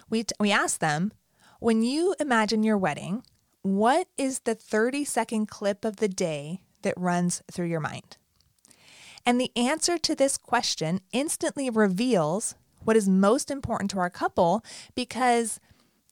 We, 0.09 0.25
t- 0.25 0.35
we 0.39 0.53
ask 0.53 0.79
them, 0.79 1.13
when 1.59 1.83
you 1.83 2.15
imagine 2.21 2.63
your 2.63 2.79
wedding, 2.79 3.23
what 3.63 4.09
is 4.19 4.41
the 4.41 4.55
30 4.55 5.05
second 5.05 5.47
clip 5.47 5.85
of 5.85 5.97
the 5.97 6.09
day 6.09 6.61
that 6.85 6.95
runs 6.97 7.43
through 7.51 7.67
your 7.67 7.81
mind? 7.81 8.17
And 9.27 9.41
the 9.41 9.51
answer 9.57 9.99
to 9.99 10.15
this 10.15 10.37
question 10.37 11.01
instantly 11.13 11.69
reveals 11.71 12.55
what 12.85 12.97
is 12.97 13.09
most 13.09 13.51
important 13.51 13.91
to 13.93 13.99
our 13.99 14.11
couple 14.11 14.65
because 14.95 15.61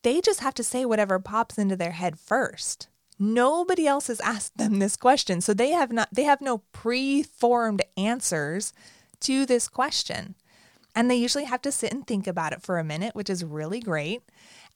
they 0.03 0.21
just 0.21 0.41
have 0.41 0.55
to 0.55 0.65
say 0.65 0.85
whatever 0.85 1.19
pops 1.19 1.59
into 1.59 1.77
their 1.77 1.93
head 1.93 2.19
first. 2.19 2.89
Nobody 3.19 3.87
else 3.87 4.09
has 4.09 4.21
asked 4.21 4.57
them 4.57 4.79
this 4.79 4.97
question, 4.97 5.41
so 5.41 5.55
they 5.55 5.71
have 5.71 5.93
not 5.93 6.09
they 6.11 6.25
have 6.25 6.41
no 6.41 6.59
pre-formed 6.73 7.83
answers 7.97 8.73
to 9.21 9.47
this 9.47 9.69
question. 9.69 10.35
And 10.95 11.11
they 11.11 11.17
usually 11.17 11.45
have 11.45 11.63
to 11.63 11.73
sit 11.73 11.93
and 11.93 12.07
think 12.07 12.27
about 12.27 12.53
it 12.53 12.63
for 12.63 12.79
a 12.79 12.85
minute, 12.85 13.15
which 13.15 13.31
is 13.31 13.45
really 13.45 13.81
great. 13.81 14.23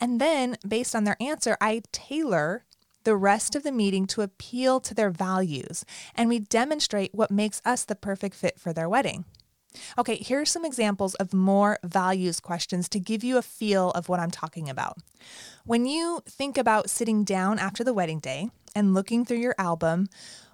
And 0.01 0.21
then, 0.21 0.57
based 0.67 0.95
on 0.95 1.05
their 1.05 1.17
answer, 1.21 1.57
I 1.61 1.83
tailor 1.93 2.65
the 3.07 3.17
rest 3.17 3.55
of 3.55 3.63
the 3.63 3.71
meeting 3.71 4.05
to 4.09 4.21
appeal 4.21 4.81
to 4.81 4.93
their 4.93 5.11
values, 5.11 5.85
and 6.17 6.29
we 6.29 6.41
demonstrate 6.41 7.15
what 7.15 7.31
makes 7.31 7.63
us 7.65 7.85
the 7.85 7.95
perfect 7.95 8.35
fit 8.35 8.59
for 8.59 8.73
their 8.73 8.89
wedding. 8.89 9.25
Okay, 9.97 10.17
here 10.17 10.41
are 10.41 10.45
some 10.45 10.65
examples 10.65 11.15
of 11.15 11.33
more 11.33 11.79
values 11.85 12.41
questions 12.41 12.89
to 12.89 12.99
give 12.99 13.23
you 13.23 13.37
a 13.39 13.43
feel 13.43 13.93
of 13.93 14.09
what 14.09 14.19
I'm 14.19 14.33
talking 14.33 14.69
about. 14.69 14.99
When 15.65 15.87
you 15.87 16.21
think 16.29 16.59
about 16.59 16.91
sitting 16.91 17.23
down 17.23 17.61
after 17.61 17.85
the 17.85 17.95
wedding 17.95 18.19
day 18.19 18.51
and 18.75 18.93
looking 18.93 19.25
through 19.25 19.39
your 19.39 19.55
album, 19.57 20.09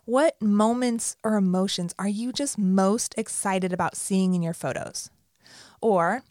what 0.05 0.41
moments 0.43 1.17
or 1.25 1.37
emotions 1.37 1.95
are 1.99 2.09
you 2.09 2.33
just 2.33 2.59
most 2.59 3.15
excited 3.17 3.73
about 3.73 3.97
seeing 3.97 4.35
in 4.35 4.43
your 4.43 4.53
photos? 4.53 5.09
Or 5.81 6.23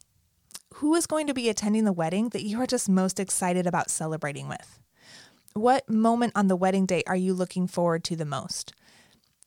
who 0.76 0.94
is 0.94 1.08
going 1.08 1.26
to 1.26 1.34
be 1.34 1.50
attending 1.50 1.86
the 1.86 1.92
wedding 1.92 2.30
that 2.30 2.44
you 2.44 2.62
are 2.62 2.68
just 2.68 2.88
most 2.88 3.20
excited 3.20 3.66
about 3.66 3.90
celebrating 3.90 4.48
with? 4.48 4.81
What 5.54 5.90
moment 5.90 6.32
on 6.34 6.48
the 6.48 6.56
wedding 6.56 6.86
day 6.86 7.04
are 7.08 7.16
you 7.16 7.34
looking 7.34 7.68
forward 7.68 8.06
to 8.06 8.16
the 8.16 8.24
most? 8.24 8.74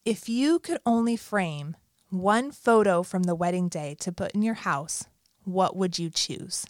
If 0.05 0.29
you 0.29 0.59
could 0.59 0.79
only 0.85 1.17
frame 1.17 1.77
one 2.11 2.51
photo 2.51 3.03
from 3.03 3.23
the 3.23 3.35
wedding 3.35 3.71
day 3.71 3.97
to 4.01 4.13
put 4.13 4.33
in 4.33 4.43
your 4.43 4.55
house, 4.55 5.07
what 5.45 5.77
would 5.77 5.99
you 5.99 6.11
choose? 6.11 6.67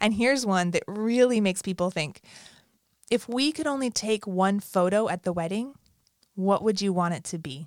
And 0.00 0.14
here's 0.14 0.46
one 0.46 0.70
that 0.70 0.84
really 0.86 1.38
makes 1.38 1.60
people 1.60 1.90
think 1.90 2.22
if 3.10 3.28
we 3.28 3.52
could 3.52 3.66
only 3.66 3.90
take 3.90 4.26
one 4.26 4.58
photo 4.58 5.08
at 5.10 5.22
the 5.22 5.34
wedding, 5.34 5.74
what 6.34 6.62
would 6.62 6.80
you 6.80 6.90
want 6.90 7.12
it 7.12 7.24
to 7.24 7.38
be? 7.38 7.66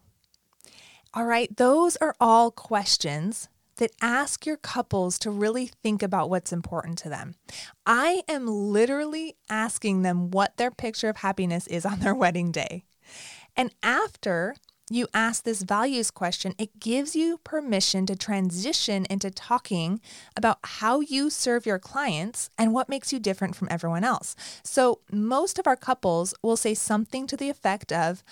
All 1.13 1.25
right, 1.25 1.55
those 1.55 1.97
are 1.97 2.15
all 2.19 2.49
questions 2.49 3.47
that 3.77 3.91
ask 4.01 4.45
your 4.45 4.57
couples 4.57 5.17
to 5.19 5.31
really 5.31 5.67
think 5.67 6.03
about 6.03 6.29
what's 6.29 6.53
important 6.53 6.97
to 6.99 7.09
them. 7.09 7.35
I 7.85 8.23
am 8.27 8.47
literally 8.47 9.35
asking 9.49 10.01
them 10.01 10.31
what 10.31 10.57
their 10.57 10.71
picture 10.71 11.09
of 11.09 11.17
happiness 11.17 11.67
is 11.67 11.85
on 11.85 11.99
their 11.99 12.15
wedding 12.21 12.51
day. 12.51 12.85
And 13.55 13.73
after 13.83 14.55
you 14.91 15.07
ask 15.13 15.43
this 15.43 15.61
values 15.61 16.11
question, 16.11 16.53
it 16.57 16.79
gives 16.79 17.15
you 17.15 17.37
permission 17.45 18.05
to 18.07 18.15
transition 18.15 19.05
into 19.09 19.31
talking 19.31 20.01
about 20.35 20.59
how 20.63 20.99
you 20.99 21.29
serve 21.29 21.65
your 21.65 21.79
clients 21.79 22.49
and 22.57 22.73
what 22.73 22.89
makes 22.89 23.13
you 23.13 23.19
different 23.19 23.55
from 23.55 23.69
everyone 23.71 24.03
else. 24.03 24.35
So, 24.63 24.99
most 25.11 25.57
of 25.57 25.65
our 25.65 25.77
couples 25.77 26.33
will 26.43 26.57
say 26.57 26.73
something 26.73 27.25
to 27.27 27.37
the 27.37 27.49
effect 27.49 27.93
of, 27.93 28.23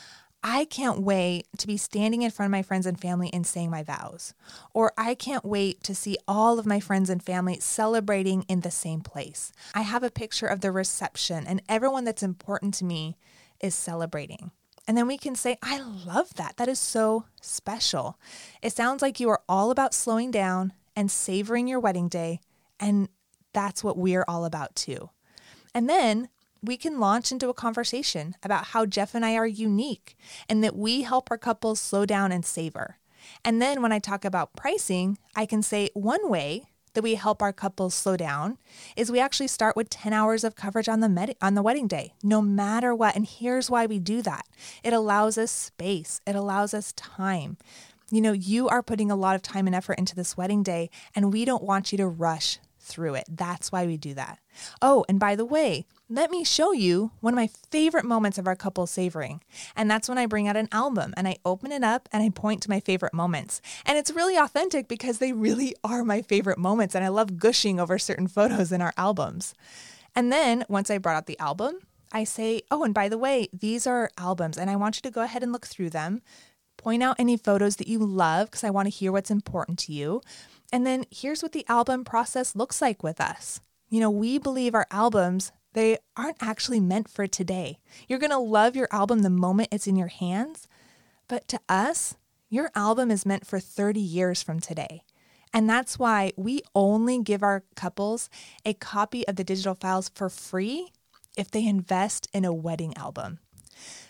I 0.44 0.66
can't 0.66 1.02
wait 1.02 1.48
to 1.58 1.68
be 1.68 1.78
standing 1.78 2.22
in 2.22 2.32
front 2.32 2.48
of 2.48 2.52
my 2.52 2.62
friends 2.62 2.86
and 2.86 3.00
family 3.00 3.30
and 3.34 3.46
saying 3.46 3.70
my 3.70 3.84
vows. 3.84 4.34
Or 4.74 4.94
I 4.98 5.14
can't 5.14 5.44
wait 5.44 5.84
to 5.84 5.94
see 5.94 6.18
all 6.28 6.60
of 6.60 6.66
my 6.66 6.80
friends 6.80 7.10
and 7.10 7.22
family 7.22 7.60
celebrating 7.60 8.44
in 8.44 8.62
the 8.62 8.72
same 8.72 9.02
place. 9.02 9.52
I 9.74 9.82
have 9.82 10.04
a 10.04 10.10
picture 10.10 10.48
of 10.48 10.62
the 10.62 10.72
reception, 10.72 11.46
and 11.46 11.62
everyone 11.68 12.06
that's 12.06 12.24
important 12.24 12.74
to 12.76 12.86
me 12.86 13.18
is 13.60 13.76
celebrating. 13.76 14.52
And 14.88 14.98
then 14.98 15.08
we 15.08 15.18
can 15.18 15.36
say, 15.36 15.58
I 15.62 15.82
love 15.82 16.34
that. 16.36 16.58
That 16.58 16.68
is 16.68 16.80
so 16.80 17.26
special. 17.42 18.18
It 18.62 18.74
sounds 18.74 19.02
like 19.02 19.20
you 19.20 19.30
are 19.30 19.42
all 19.48 19.72
about 19.72 19.94
slowing 19.94 20.32
down 20.32 20.74
and 20.96 21.12
savoring 21.12 21.68
your 21.68 21.80
wedding 21.80 22.08
day. 22.08 22.40
And 22.80 23.10
that's 23.54 23.84
what 23.84 23.98
we're 23.98 24.26
all 24.28 24.46
about 24.46 24.76
too. 24.76 25.10
And 25.76 25.88
then 25.88 26.30
we 26.62 26.78
can 26.78 27.00
launch 27.00 27.32
into 27.32 27.50
a 27.50 27.54
conversation 27.54 28.36
about 28.44 28.68
how 28.68 28.86
Jeff 28.86 29.16
and 29.16 29.26
I 29.26 29.36
are 29.36 29.48
unique 29.48 30.18
and 30.48 30.64
that 30.64 30.76
we 30.76 31.04
help 31.04 31.32
our 31.32 31.38
couples 31.38 31.80
slow 31.80 32.06
down 32.06 32.32
and 32.32 32.46
savor. 32.46 32.98
And 33.46 33.62
then 33.62 33.82
when 33.82 33.92
I 33.92 34.00
talk 34.00 34.26
about 34.26 34.56
pricing, 34.56 35.18
I 35.36 35.46
can 35.46 35.62
say 35.62 35.90
one 35.94 36.30
way 36.30 36.66
that 36.94 37.04
we 37.04 37.16
help 37.16 37.42
our 37.42 37.54
couples 37.54 37.94
slow 37.94 38.18
down 38.18 38.58
is 38.96 39.12
we 39.12 39.20
actually 39.20 39.48
start 39.48 39.76
with 39.76 39.90
10 39.90 40.12
hours 40.12 40.44
of 40.44 40.56
coverage 40.56 40.90
on 40.90 41.00
the 41.00 41.10
med- 41.10 41.36
on 41.42 41.54
the 41.54 41.62
wedding 41.62 41.88
day 41.88 42.14
no 42.24 42.42
matter 42.42 42.96
what. 42.96 43.16
And 43.16 43.26
here's 43.26 43.70
why 43.70 43.86
we 43.86 44.00
do 44.00 44.22
that. 44.24 44.46
It 44.84 44.94
allows 44.94 45.38
us 45.38 45.52
space. 45.52 46.20
It 46.26 46.36
allows 46.36 46.74
us 46.74 46.94
time. 46.94 47.58
You 48.12 48.22
know 48.22 48.32
you 48.32 48.68
are 48.68 48.82
putting 48.82 49.12
a 49.12 49.16
lot 49.16 49.36
of 49.36 49.44
time 49.44 49.68
and 49.68 49.76
effort 49.76 50.00
into 50.00 50.16
this 50.16 50.36
wedding 50.36 50.64
day 50.64 50.90
and 51.16 51.32
we 51.32 51.46
don't 51.46 51.64
want 51.64 51.92
you 51.92 51.98
to 52.00 52.08
rush 52.08 52.58
through 52.90 53.16
it. 53.16 53.26
That's 53.30 53.72
why 53.72 53.86
we 53.86 53.96
do 53.96 54.14
that. 54.16 54.40
Oh, 54.82 55.06
and 55.08 55.20
by 55.20 55.36
the 55.36 55.46
way, 55.46 55.86
let 56.10 56.32
me 56.32 56.44
show 56.44 56.72
you 56.72 57.12
one 57.22 57.34
of 57.34 57.38
my 57.38 57.50
favorite 57.70 58.04
moments 58.04 58.38
of 58.38 58.48
our 58.48 58.56
couple 58.56 58.88
savoring. 58.88 59.42
And 59.76 59.90
that's 59.90 60.10
when 60.10 60.18
I 60.18 60.26
bring 60.26 60.48
out 60.48 60.58
an 60.58 60.68
album 60.72 61.14
and 61.16 61.28
I 61.28 61.38
open 61.46 61.72
it 61.72 61.84
up 61.84 62.10
and 62.12 62.24
I 62.24 62.30
point 62.30 62.64
to 62.64 62.70
my 62.70 62.80
favorite 62.80 63.14
moments. 63.14 63.62
And 63.86 63.98
it's 63.98 64.12
really 64.12 64.36
authentic 64.36 64.88
because 64.88 65.20
they 65.20 65.32
really 65.32 65.76
are 65.84 66.04
my 66.04 66.22
favorite 66.22 66.58
moments. 66.58 66.96
And 66.96 67.06
I 67.06 67.10
love 67.10 67.38
gushing 67.38 67.80
over 67.80 67.98
certain 68.00 68.28
photos 68.28 68.72
in 68.72 68.82
our 68.82 68.94
albums. 68.98 69.54
And 70.16 70.32
then 70.32 70.66
once 70.68 70.90
I 70.90 70.98
brought 70.98 71.16
out 71.16 71.28
the 71.28 71.40
album, 71.40 71.80
I 72.12 72.24
say, 72.24 72.64
oh, 72.72 72.84
and 72.84 72.94
by 72.94 73.08
the 73.08 73.18
way, 73.18 73.50
these 73.54 73.86
are 73.86 74.10
albums, 74.18 74.58
and 74.58 74.70
I 74.70 74.76
want 74.76 74.98
you 74.98 75.02
to 75.04 75.12
go 75.12 75.22
ahead 75.22 75.44
and 75.44 75.52
look 75.52 75.68
through 75.68 75.92
them. 75.92 76.22
Point 76.78 77.04
out 77.04 77.18
any 77.20 77.38
photos 77.38 77.76
that 77.76 77.88
you 77.88 78.00
love 78.00 78.50
because 78.50 78.64
I 78.64 78.70
want 78.70 78.88
to 78.88 78.90
hear 78.90 79.12
what's 79.12 79.30
important 79.30 79.78
to 79.80 79.94
you. 79.94 80.22
And 80.72 80.86
then 80.86 81.06
here's 81.10 81.42
what 81.42 81.52
the 81.52 81.66
album 81.68 82.04
process 82.04 82.56
looks 82.56 82.82
like 82.82 83.04
with 83.04 83.20
us. 83.20 83.60
You 83.90 84.00
know, 84.00 84.12
we 84.12 84.38
believe 84.38 84.76
our 84.76 84.88
albums, 84.92 85.52
they 85.74 85.98
aren't 86.16 86.38
actually 86.42 86.80
meant 86.80 87.10
for 87.10 87.28
today. 87.28 87.80
You're 88.08 88.20
going 88.20 88.30
to 88.32 88.38
love 88.38 88.76
your 88.76 88.88
album 88.92 89.20
the 89.20 89.30
moment 89.30 89.70
it's 89.72 89.88
in 89.88 89.96
your 89.96 90.08
hands. 90.08 90.68
But 91.28 91.48
to 91.48 91.60
us, 91.68 92.16
your 92.50 92.72
album 92.76 93.12
is 93.12 93.26
meant 93.26 93.46
for 93.46 93.60
30 93.60 94.00
years 94.00 94.44
from 94.44 94.60
today. 94.60 95.04
And 95.54 95.68
that's 95.68 95.98
why 95.98 96.32
we 96.36 96.62
only 96.76 97.22
give 97.22 97.42
our 97.42 97.64
couples 97.76 98.30
a 98.64 98.74
copy 98.74 99.28
of 99.28 99.36
the 99.36 99.44
digital 99.44 99.76
files 99.76 100.10
for 100.14 100.30
free 100.30 100.92
if 101.38 101.50
they 101.50 101.66
invest 101.66 102.28
in 102.34 102.46
a 102.46 102.54
wedding 102.54 102.96
album. 102.96 103.40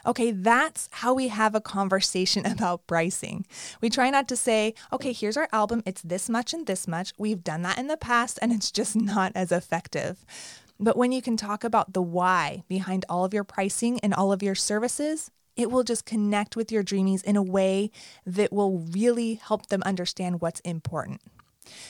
Okay, 0.06 0.32
that's 0.32 0.90
how 0.92 1.14
we 1.14 1.28
have 1.28 1.56
a 1.56 1.62
conversation 1.62 2.46
about 2.46 2.88
pricing. 2.88 3.46
We 3.82 3.90
try 3.90 4.10
not 4.10 4.28
to 4.30 4.36
say, 4.36 4.74
okay, 4.92 5.14
here's 5.14 5.38
our 5.38 5.50
album, 5.52 5.84
it's 5.86 6.02
this 6.02 6.30
much 6.30 6.54
and 6.54 6.66
this 6.66 6.88
much. 6.88 7.14
We've 7.18 7.44
done 7.44 7.62
that 7.64 7.78
in 7.78 7.88
the 7.88 7.98
past 7.98 8.40
and 8.42 8.52
it's 8.52 8.72
just 8.72 8.96
not 9.14 9.32
as 9.36 9.52
effective. 9.52 10.26
But 10.80 10.96
when 10.96 11.12
you 11.12 11.22
can 11.22 11.36
talk 11.36 11.64
about 11.64 11.94
the 11.94 12.02
why 12.02 12.64
behind 12.70 13.06
all 13.10 13.26
of 13.26 13.34
your 13.34 13.44
pricing 13.44 14.00
and 14.00 14.14
all 14.14 14.32
of 14.32 14.42
your 14.42 14.56
services, 14.56 15.30
it 15.58 15.70
will 15.70 15.84
just 15.84 16.06
connect 16.06 16.56
with 16.56 16.72
your 16.72 16.84
dreamies 16.84 17.24
in 17.24 17.36
a 17.36 17.44
way 17.44 17.92
that 18.26 18.54
will 18.54 18.80
really 18.80 19.34
help 19.36 19.68
them 19.68 19.84
understand 19.86 20.40
what's 20.40 20.62
important. 20.62 21.22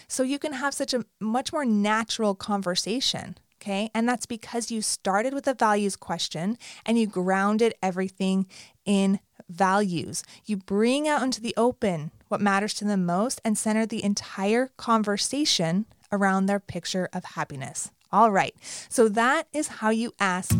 So 0.07 0.23
you 0.23 0.39
can 0.39 0.53
have 0.53 0.73
such 0.73 0.93
a 0.93 1.05
much 1.19 1.53
more 1.53 1.65
natural 1.65 2.33
conversation 2.33 3.37
Okay. 3.61 3.91
And 3.93 4.07
that's 4.07 4.25
because 4.25 4.71
you 4.71 4.81
started 4.81 5.33
with 5.33 5.45
a 5.45 5.53
values 5.53 5.97
question 5.97 6.57
and 6.85 6.97
you 6.97 7.07
grounded 7.07 7.73
everything 7.83 8.47
in 8.85 9.19
values. 9.49 10.23
You 10.45 10.57
bring 10.57 11.07
out 11.07 11.23
into 11.23 11.41
the 11.41 11.53
open 11.57 12.11
what 12.29 12.39
matters 12.39 12.73
to 12.75 12.85
them 12.85 13.05
most 13.05 13.41
and 13.43 13.57
center 13.57 13.85
the 13.85 14.03
entire 14.03 14.71
conversation 14.77 15.85
around 16.11 16.45
their 16.45 16.59
picture 16.59 17.09
of 17.11 17.25
happiness. 17.25 17.91
All 18.11 18.31
right. 18.31 18.55
So 18.87 19.09
that 19.09 19.47
is 19.51 19.67
how 19.67 19.89
you 19.89 20.13
ask 20.19 20.57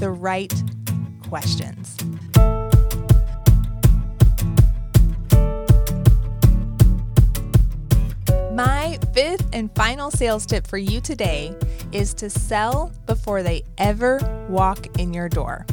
the 0.00 0.10
right 0.10 0.52
questions. 1.28 1.96
My 8.58 8.98
fifth 9.14 9.48
and 9.52 9.72
final 9.76 10.10
sales 10.10 10.44
tip 10.44 10.66
for 10.66 10.78
you 10.78 11.00
today 11.00 11.54
is 11.92 12.12
to 12.14 12.28
sell 12.28 12.90
before 13.06 13.44
they 13.44 13.62
ever 13.78 14.18
walk 14.48 14.98
in 14.98 15.14
your 15.14 15.28
door. 15.28 15.64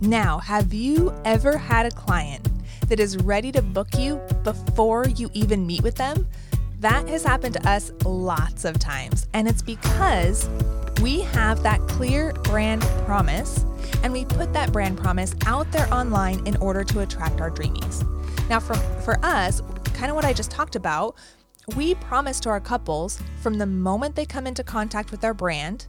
Now, 0.00 0.38
have 0.38 0.72
you 0.72 1.12
ever 1.24 1.58
had 1.58 1.84
a 1.84 1.90
client 1.90 2.48
that 2.86 3.00
is 3.00 3.16
ready 3.16 3.50
to 3.50 3.60
book 3.60 3.88
you 3.98 4.20
before 4.44 5.08
you 5.08 5.30
even 5.34 5.66
meet 5.66 5.82
with 5.82 5.96
them? 5.96 6.28
That 6.78 7.08
has 7.08 7.24
happened 7.24 7.54
to 7.54 7.68
us 7.68 7.90
lots 8.04 8.64
of 8.64 8.78
times, 8.78 9.26
and 9.34 9.48
it's 9.48 9.60
because 9.60 10.48
we 11.02 11.22
have 11.22 11.64
that 11.64 11.80
clear 11.88 12.34
brand 12.44 12.82
promise 13.04 13.64
and 14.04 14.12
we 14.12 14.24
put 14.24 14.52
that 14.52 14.70
brand 14.70 14.96
promise 14.96 15.34
out 15.46 15.72
there 15.72 15.92
online 15.92 16.46
in 16.46 16.56
order 16.58 16.84
to 16.84 17.00
attract 17.00 17.40
our 17.40 17.50
dreamies. 17.50 18.06
Now, 18.48 18.60
for, 18.60 18.74
for 19.02 19.18
us, 19.24 19.60
kind 19.94 20.08
of 20.08 20.14
what 20.14 20.24
I 20.24 20.32
just 20.32 20.52
talked 20.52 20.76
about, 20.76 21.16
we 21.76 21.94
promise 21.96 22.40
to 22.40 22.48
our 22.48 22.60
couples 22.60 23.18
from 23.40 23.58
the 23.58 23.66
moment 23.66 24.16
they 24.16 24.24
come 24.24 24.46
into 24.46 24.64
contact 24.64 25.10
with 25.10 25.24
our 25.24 25.34
brand, 25.34 25.86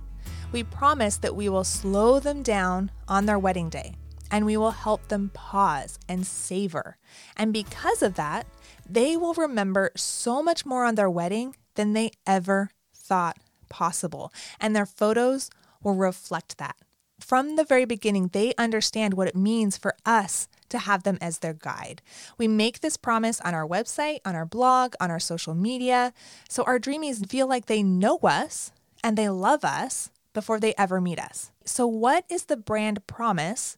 we 0.52 0.64
promise 0.64 1.18
that 1.18 1.36
we 1.36 1.48
will 1.48 1.64
slow 1.64 2.20
them 2.20 2.44
down 2.44 2.92
on 3.08 3.26
their 3.26 3.40
wedding 3.40 3.70
day 3.70 3.96
and 4.32 4.46
we 4.46 4.58
will 4.58 4.72
help 4.72 5.08
them 5.08 5.32
pause 5.34 5.98
and 6.08 6.26
savor. 6.26 6.98
And 7.36 7.54
because 7.54 8.02
of 8.02 8.16
that, 8.16 8.46
they 8.88 9.18
will 9.18 9.34
remember 9.34 9.92
so 9.96 10.44
much 10.44 10.66
more 10.66 10.86
on 10.86 10.96
their 10.96 11.10
wedding 11.10 11.56
than 11.76 11.94
they 11.94 12.12
ever 12.28 12.72
thought 12.94 13.38
possible. 13.70 14.32
And 14.60 14.76
their 14.76 14.86
photos 14.86 15.50
will 15.82 15.96
reflect 15.96 16.58
that. 16.58 16.76
From 17.20 17.56
the 17.56 17.64
very 17.64 17.86
beginning, 17.86 18.30
they 18.30 18.54
understand 18.58 19.14
what 19.14 19.28
it 19.28 19.36
means 19.36 19.78
for 19.78 19.96
us 20.06 20.48
to 20.70 20.80
have 20.80 21.04
them 21.04 21.18
as 21.22 21.40
their 21.40 21.54
guide. 21.54 22.02
We 22.38 22.48
make 22.48 22.80
this 22.80 22.98
promise 22.98 23.42
on 23.42 23.54
our 23.54 23.68
website, 23.68 24.20
on 24.26 24.36
our 24.36 24.46
blog, 24.46 24.96
on 25.00 25.12
our 25.12 25.20
social 25.20 25.56
media, 25.56 26.14
so 26.48 26.64
our 26.64 26.80
dreamies 26.80 27.30
feel 27.30 27.48
like 27.48 27.66
they 27.66 27.84
know 27.84 28.18
us 28.24 28.72
and 29.04 29.18
they 29.18 29.30
love 29.30 29.64
us 29.64 30.12
before 30.34 30.60
they 30.60 30.74
ever 30.78 31.02
meet 31.02 31.20
us. 31.20 31.52
So, 31.66 31.88
what 31.88 32.26
is 32.30 32.46
the 32.46 32.58
brand 32.58 33.06
promise 33.08 33.78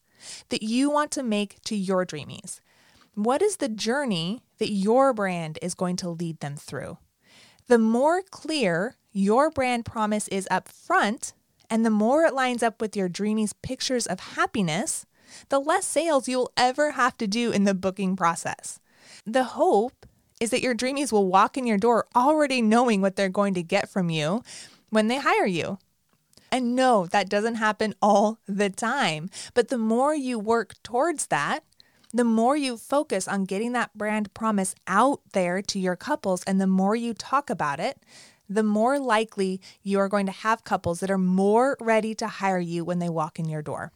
that 0.50 0.64
you 0.64 0.89
want 0.89 1.12
to 1.12 1.24
make 1.24 1.62
to 1.66 1.76
your 1.76 2.06
dreamies? 2.06 2.60
What 3.14 3.42
is 3.42 3.58
the 3.58 3.70
journey 3.70 4.42
that 4.60 4.72
your 4.72 5.14
brand 5.14 5.60
is 5.62 5.74
going 5.74 5.98
to 5.98 6.10
lead 6.10 6.39
them 6.39 6.56
through? 6.56 6.98
The 7.68 7.78
more 7.78 8.22
clear 8.22 8.96
your 9.12 9.50
brand 9.50 9.86
promise 9.86 10.28
is 10.30 10.48
up 10.50 10.70
front, 10.70 11.34
and 11.70 11.86
the 11.86 11.89
more 11.89 12.24
it 12.24 12.34
lines 12.34 12.64
up 12.64 12.82
with 12.82 12.96
your 12.96 13.10
dreamies' 13.10 13.54
pictures 13.62 14.08
of 14.08 14.20
happiness, 14.20 15.06
the 15.50 15.60
less 15.60 15.86
sales 15.86 16.28
you'll 16.28 16.52
ever 16.58 16.92
have 16.92 17.18
to 17.18 17.28
do 17.28 17.52
in 17.52 17.64
the 17.64 17.74
booking 17.74 18.16
process. 18.16 18.80
The 19.26 19.44
hope 19.44 20.06
is 20.40 20.50
that 20.50 20.62
your 20.62 20.76
dreamies 20.76 21.12
will 21.12 21.28
walk 21.28 21.58
in 21.58 21.68
your 21.68 21.78
door 21.78 22.08
already 22.16 22.62
knowing 22.62 23.02
what 23.02 23.16
they're 23.16 23.30
going 23.30 23.54
to 23.54 23.64
get 23.64 23.90
from 23.90 24.10
you 24.10 24.44
when 24.90 25.08
they 25.08 25.20
hire 25.20 25.46
you. 25.46 25.78
And 26.52 26.76
no, 26.76 27.06
that 27.08 27.30
doesn't 27.30 27.56
happen 27.56 27.96
all 28.02 28.40
the 28.48 28.70
time. 28.70 29.30
But 29.54 29.70
the 29.70 29.78
more 29.78 30.14
you 30.14 30.38
work 30.38 30.74
towards 30.84 31.28
that, 31.28 31.64
the 32.14 32.26
more 32.26 32.58
you 32.58 32.76
focus 32.76 33.28
on 33.28 33.46
getting 33.46 33.72
that 33.72 33.98
brand 33.98 34.34
promise 34.34 34.76
out 34.86 35.22
there 35.32 35.62
to 35.62 35.80
your 35.80 35.96
couples 35.96 36.44
and 36.44 36.60
the 36.60 36.68
more 36.68 36.96
you 36.96 37.14
talk 37.14 37.50
about 37.50 37.80
it, 37.80 38.00
the 38.50 38.64
more 38.64 39.00
likely 39.00 39.62
you 39.82 39.98
are 40.00 40.10
going 40.10 40.26
to 40.26 40.32
have 40.34 40.66
couples 40.66 41.00
that 41.00 41.10
are 41.10 41.18
more 41.18 41.78
ready 41.80 42.14
to 42.16 42.28
hire 42.28 42.60
you 42.60 42.84
when 42.84 43.00
they 43.00 43.08
walk 43.08 43.40
in 43.40 43.48
your 43.48 43.62
door. 43.62 43.94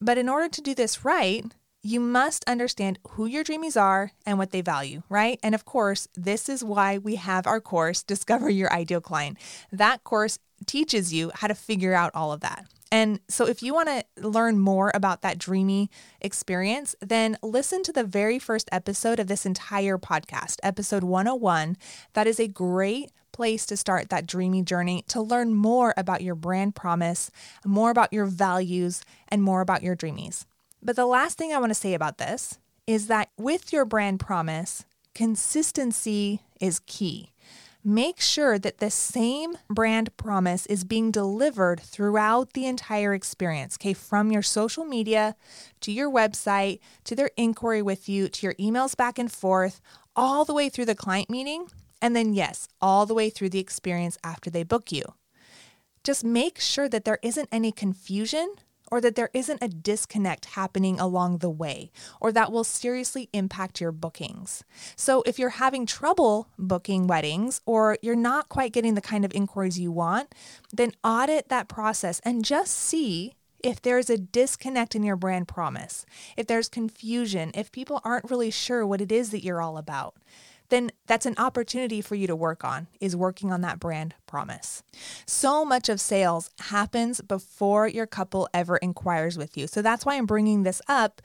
But 0.00 0.18
in 0.18 0.28
order 0.28 0.48
to 0.48 0.60
do 0.60 0.74
this 0.74 1.04
right, 1.04 1.44
you 1.82 2.00
must 2.00 2.44
understand 2.46 2.98
who 3.10 3.26
your 3.26 3.44
dreamies 3.44 3.80
are 3.80 4.12
and 4.26 4.38
what 4.38 4.50
they 4.50 4.60
value, 4.60 5.02
right? 5.08 5.38
And 5.42 5.54
of 5.54 5.64
course, 5.64 6.08
this 6.14 6.48
is 6.48 6.62
why 6.62 6.98
we 6.98 7.16
have 7.16 7.46
our 7.46 7.60
course, 7.60 8.02
Discover 8.02 8.50
Your 8.50 8.72
Ideal 8.72 9.00
Client. 9.00 9.38
That 9.72 10.04
course 10.04 10.38
teaches 10.66 11.12
you 11.12 11.30
how 11.34 11.48
to 11.48 11.54
figure 11.54 11.94
out 11.94 12.12
all 12.14 12.32
of 12.32 12.40
that. 12.40 12.66
And 12.92 13.20
so, 13.28 13.46
if 13.46 13.62
you 13.62 13.72
want 13.72 13.88
to 13.88 14.28
learn 14.28 14.58
more 14.58 14.90
about 14.94 15.22
that 15.22 15.38
dreamy 15.38 15.90
experience, 16.20 16.96
then 17.00 17.36
listen 17.40 17.84
to 17.84 17.92
the 17.92 18.02
very 18.02 18.40
first 18.40 18.68
episode 18.72 19.20
of 19.20 19.28
this 19.28 19.46
entire 19.46 19.96
podcast, 19.96 20.56
episode 20.64 21.04
101. 21.04 21.76
That 22.14 22.26
is 22.26 22.40
a 22.40 22.48
great 22.48 23.12
place 23.40 23.64
to 23.64 23.74
start 23.74 24.10
that 24.10 24.26
dreamy 24.26 24.60
journey 24.60 25.02
to 25.08 25.18
learn 25.18 25.54
more 25.54 25.94
about 25.96 26.20
your 26.20 26.34
brand 26.34 26.74
promise, 26.74 27.30
more 27.64 27.90
about 27.90 28.12
your 28.12 28.26
values, 28.26 29.02
and 29.28 29.42
more 29.42 29.62
about 29.62 29.82
your 29.82 29.96
dreamies. 29.96 30.44
But 30.82 30.94
the 30.94 31.06
last 31.06 31.38
thing 31.38 31.50
I 31.50 31.58
want 31.58 31.70
to 31.70 31.74
say 31.74 31.94
about 31.94 32.18
this 32.18 32.58
is 32.86 33.06
that 33.06 33.30
with 33.38 33.72
your 33.72 33.86
brand 33.86 34.20
promise, 34.20 34.84
consistency 35.14 36.42
is 36.60 36.82
key. 36.84 37.30
Make 37.82 38.20
sure 38.20 38.58
that 38.58 38.76
the 38.76 38.90
same 38.90 39.56
brand 39.70 40.14
promise 40.18 40.66
is 40.66 40.84
being 40.84 41.10
delivered 41.10 41.80
throughout 41.80 42.52
the 42.52 42.66
entire 42.66 43.14
experience, 43.14 43.78
okay, 43.78 43.94
from 43.94 44.30
your 44.30 44.42
social 44.42 44.84
media 44.84 45.34
to 45.80 45.90
your 45.90 46.10
website 46.10 46.80
to 47.04 47.16
their 47.16 47.30
inquiry 47.38 47.80
with 47.80 48.06
you 48.06 48.28
to 48.28 48.46
your 48.46 48.54
emails 48.56 48.94
back 48.94 49.18
and 49.18 49.32
forth, 49.32 49.80
all 50.14 50.44
the 50.44 50.52
way 50.52 50.68
through 50.68 50.84
the 50.84 50.94
client 50.94 51.30
meeting, 51.30 51.68
and 52.02 52.16
then, 52.16 52.32
yes, 52.32 52.68
all 52.80 53.06
the 53.06 53.14
way 53.14 53.30
through 53.30 53.50
the 53.50 53.58
experience 53.58 54.18
after 54.24 54.50
they 54.50 54.62
book 54.62 54.90
you. 54.92 55.02
Just 56.02 56.24
make 56.24 56.58
sure 56.58 56.88
that 56.88 57.04
there 57.04 57.18
isn't 57.22 57.48
any 57.52 57.72
confusion 57.72 58.54
or 58.90 59.00
that 59.00 59.14
there 59.14 59.30
isn't 59.32 59.62
a 59.62 59.68
disconnect 59.68 60.46
happening 60.46 60.98
along 60.98 61.38
the 61.38 61.50
way, 61.50 61.90
or 62.20 62.32
that 62.32 62.50
will 62.50 62.64
seriously 62.64 63.28
impact 63.32 63.80
your 63.80 63.92
bookings. 63.92 64.64
So, 64.96 65.22
if 65.26 65.38
you're 65.38 65.50
having 65.50 65.86
trouble 65.86 66.48
booking 66.58 67.06
weddings, 67.06 67.60
or 67.66 67.98
you're 68.02 68.16
not 68.16 68.48
quite 68.48 68.72
getting 68.72 68.94
the 68.94 69.00
kind 69.00 69.24
of 69.24 69.32
inquiries 69.32 69.78
you 69.78 69.92
want, 69.92 70.34
then 70.72 70.92
audit 71.04 71.48
that 71.48 71.68
process 71.68 72.20
and 72.24 72.44
just 72.44 72.72
see 72.72 73.34
if 73.62 73.80
there's 73.80 74.10
a 74.10 74.18
disconnect 74.18 74.94
in 74.94 75.02
your 75.02 75.16
brand 75.16 75.46
promise, 75.46 76.04
if 76.36 76.46
there's 76.46 76.68
confusion, 76.68 77.52
if 77.54 77.70
people 77.70 78.00
aren't 78.04 78.30
really 78.30 78.50
sure 78.50 78.86
what 78.86 79.00
it 79.00 79.12
is 79.12 79.30
that 79.30 79.44
you're 79.44 79.62
all 79.62 79.76
about 79.78 80.14
then 80.70 80.90
that's 81.06 81.26
an 81.26 81.34
opportunity 81.36 82.00
for 82.00 82.14
you 82.14 82.26
to 82.26 82.34
work 82.34 82.64
on 82.64 82.86
is 83.00 83.14
working 83.14 83.52
on 83.52 83.60
that 83.60 83.78
brand 83.78 84.14
promise. 84.26 84.82
So 85.26 85.64
much 85.64 85.88
of 85.88 86.00
sales 86.00 86.50
happens 86.58 87.20
before 87.20 87.86
your 87.86 88.06
couple 88.06 88.48
ever 88.54 88.76
inquires 88.78 89.36
with 89.36 89.56
you. 89.56 89.66
So 89.66 89.82
that's 89.82 90.06
why 90.06 90.16
I'm 90.16 90.26
bringing 90.26 90.62
this 90.62 90.80
up. 90.88 91.20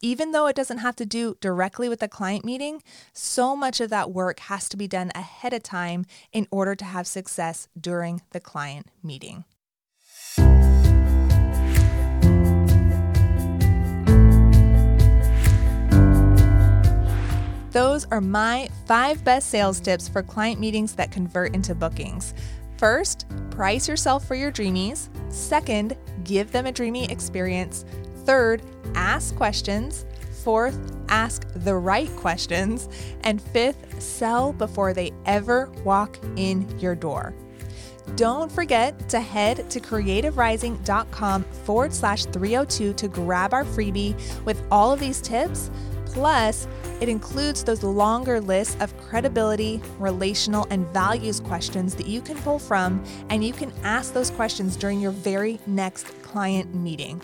Even 0.00 0.30
though 0.30 0.46
it 0.46 0.54
doesn't 0.54 0.78
have 0.78 0.94
to 0.96 1.06
do 1.06 1.36
directly 1.40 1.88
with 1.88 1.98
the 1.98 2.06
client 2.06 2.44
meeting, 2.44 2.82
so 3.12 3.56
much 3.56 3.80
of 3.80 3.90
that 3.90 4.12
work 4.12 4.38
has 4.40 4.68
to 4.68 4.76
be 4.76 4.86
done 4.86 5.10
ahead 5.14 5.52
of 5.52 5.62
time 5.62 6.06
in 6.32 6.46
order 6.52 6.76
to 6.76 6.84
have 6.84 7.06
success 7.06 7.66
during 7.80 8.22
the 8.30 8.38
client 8.38 8.86
meeting. 9.02 9.44
Those 17.70 18.06
are 18.06 18.20
my 18.20 18.68
five 18.86 19.22
best 19.24 19.50
sales 19.50 19.80
tips 19.80 20.08
for 20.08 20.22
client 20.22 20.58
meetings 20.58 20.94
that 20.94 21.12
convert 21.12 21.54
into 21.54 21.74
bookings. 21.74 22.32
First, 22.78 23.26
price 23.50 23.88
yourself 23.88 24.26
for 24.26 24.34
your 24.34 24.52
dreamies. 24.52 25.08
Second, 25.32 25.96
give 26.24 26.50
them 26.52 26.66
a 26.66 26.72
dreamy 26.72 27.10
experience. 27.10 27.84
Third, 28.24 28.62
ask 28.94 29.36
questions. 29.36 30.06
Fourth, 30.44 30.78
ask 31.08 31.46
the 31.56 31.74
right 31.74 32.14
questions. 32.16 32.88
And 33.24 33.42
fifth, 33.42 34.00
sell 34.00 34.52
before 34.52 34.94
they 34.94 35.12
ever 35.26 35.70
walk 35.84 36.18
in 36.36 36.78
your 36.78 36.94
door. 36.94 37.34
Don't 38.16 38.50
forget 38.50 39.08
to 39.10 39.20
head 39.20 39.68
to 39.70 39.80
creativerising.com 39.80 41.42
forward 41.42 41.92
slash 41.92 42.24
302 42.26 42.94
to 42.94 43.08
grab 43.08 43.52
our 43.52 43.64
freebie 43.64 44.16
with 44.46 44.62
all 44.70 44.92
of 44.92 45.00
these 45.00 45.20
tips 45.20 45.70
Plus, 46.18 46.66
it 47.00 47.08
includes 47.08 47.64
those 47.64 47.82
longer 47.82 48.40
lists 48.40 48.76
of 48.80 48.96
credibility, 48.98 49.80
relational, 49.98 50.66
and 50.70 50.86
values 50.88 51.40
questions 51.40 51.94
that 51.94 52.06
you 52.06 52.20
can 52.20 52.36
pull 52.38 52.58
from, 52.58 53.04
and 53.30 53.44
you 53.44 53.52
can 53.52 53.72
ask 53.82 54.12
those 54.12 54.30
questions 54.30 54.76
during 54.76 55.00
your 55.00 55.12
very 55.12 55.60
next 55.66 56.06
client 56.22 56.74
meeting. 56.74 57.20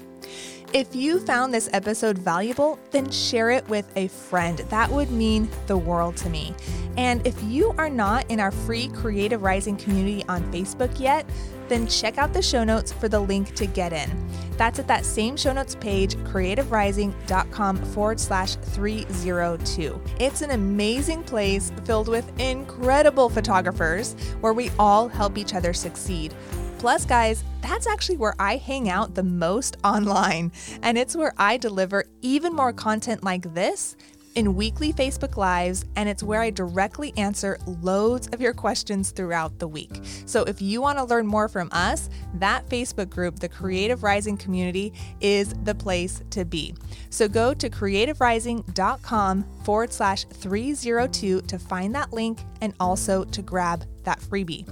If 0.72 0.96
you 0.96 1.20
found 1.20 1.54
this 1.54 1.68
episode 1.72 2.18
valuable, 2.18 2.80
then 2.90 3.08
share 3.08 3.50
it 3.50 3.68
with 3.68 3.88
a 3.96 4.08
friend. 4.08 4.58
That 4.70 4.90
would 4.90 5.10
mean 5.10 5.48
the 5.68 5.78
world 5.78 6.16
to 6.16 6.28
me. 6.28 6.52
And 6.96 7.24
if 7.24 7.40
you 7.44 7.74
are 7.78 7.88
not 7.88 8.28
in 8.28 8.40
our 8.40 8.50
free 8.50 8.88
Creative 8.88 9.40
Rising 9.40 9.76
community 9.76 10.24
on 10.28 10.42
Facebook 10.52 10.98
yet, 10.98 11.26
then 11.68 11.86
check 11.86 12.18
out 12.18 12.32
the 12.32 12.42
show 12.42 12.64
notes 12.64 12.92
for 12.92 13.08
the 13.08 13.20
link 13.20 13.54
to 13.54 13.66
get 13.66 13.92
in. 13.92 14.10
That's 14.56 14.78
at 14.78 14.86
that 14.88 15.04
same 15.04 15.36
show 15.36 15.52
notes 15.52 15.74
page, 15.74 16.16
creativerising.com 16.16 17.76
forward 17.86 18.20
slash 18.20 18.56
302. 18.56 20.00
It's 20.20 20.42
an 20.42 20.50
amazing 20.52 21.24
place 21.24 21.72
filled 21.84 22.08
with 22.08 22.30
incredible 22.40 23.28
photographers 23.28 24.14
where 24.40 24.52
we 24.52 24.70
all 24.78 25.08
help 25.08 25.38
each 25.38 25.54
other 25.54 25.72
succeed. 25.72 26.34
Plus, 26.78 27.06
guys, 27.06 27.42
that's 27.62 27.86
actually 27.86 28.18
where 28.18 28.34
I 28.38 28.56
hang 28.56 28.90
out 28.90 29.14
the 29.14 29.22
most 29.22 29.78
online, 29.84 30.52
and 30.82 30.98
it's 30.98 31.16
where 31.16 31.32
I 31.38 31.56
deliver 31.56 32.04
even 32.20 32.52
more 32.54 32.74
content 32.74 33.24
like 33.24 33.54
this 33.54 33.96
in 34.34 34.54
weekly 34.54 34.92
Facebook 34.92 35.36
Lives, 35.36 35.84
and 35.96 36.08
it's 36.08 36.22
where 36.22 36.40
I 36.40 36.50
directly 36.50 37.12
answer 37.16 37.58
loads 37.66 38.28
of 38.28 38.40
your 38.40 38.52
questions 38.52 39.10
throughout 39.10 39.58
the 39.58 39.68
week. 39.68 40.00
So 40.26 40.42
if 40.44 40.60
you 40.60 40.80
want 40.80 40.98
to 40.98 41.04
learn 41.04 41.26
more 41.26 41.48
from 41.48 41.68
us, 41.72 42.10
that 42.34 42.68
Facebook 42.68 43.10
group, 43.10 43.38
the 43.38 43.48
Creative 43.48 44.02
Rising 44.02 44.36
Community, 44.36 44.92
is 45.20 45.54
the 45.64 45.74
place 45.74 46.22
to 46.30 46.44
be. 46.44 46.74
So 47.10 47.28
go 47.28 47.54
to 47.54 47.70
creativerising.com 47.70 49.44
forward 49.64 49.92
slash 49.92 50.24
302 50.24 51.40
to 51.42 51.58
find 51.58 51.94
that 51.94 52.12
link 52.12 52.40
and 52.60 52.74
also 52.80 53.24
to 53.24 53.42
grab 53.42 53.84
that 54.04 54.20
freebie. 54.20 54.68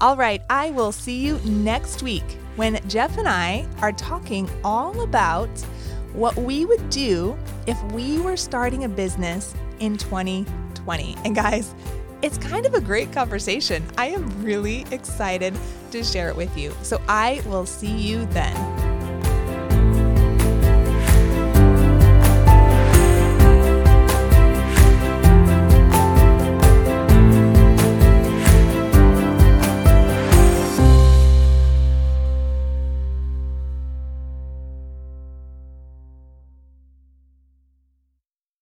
All 0.00 0.16
right, 0.16 0.42
I 0.50 0.70
will 0.70 0.92
see 0.92 1.24
you 1.24 1.38
next 1.44 2.02
week 2.02 2.24
when 2.56 2.80
Jeff 2.88 3.16
and 3.16 3.28
I 3.28 3.66
are 3.80 3.92
talking 3.92 4.48
all 4.62 5.00
about 5.00 5.48
what 6.16 6.34
we 6.36 6.64
would 6.64 6.90
do 6.90 7.36
if 7.66 7.80
we 7.92 8.18
were 8.20 8.36
starting 8.36 8.84
a 8.84 8.88
business 8.88 9.54
in 9.80 9.96
2020. 9.98 11.16
And 11.24 11.36
guys, 11.36 11.74
it's 12.22 12.38
kind 12.38 12.64
of 12.64 12.74
a 12.74 12.80
great 12.80 13.12
conversation. 13.12 13.84
I 13.98 14.06
am 14.06 14.42
really 14.42 14.86
excited 14.90 15.54
to 15.90 16.02
share 16.02 16.30
it 16.30 16.36
with 16.36 16.56
you. 16.56 16.72
So 16.82 17.00
I 17.06 17.42
will 17.46 17.66
see 17.66 17.94
you 17.94 18.24
then. 18.26 18.85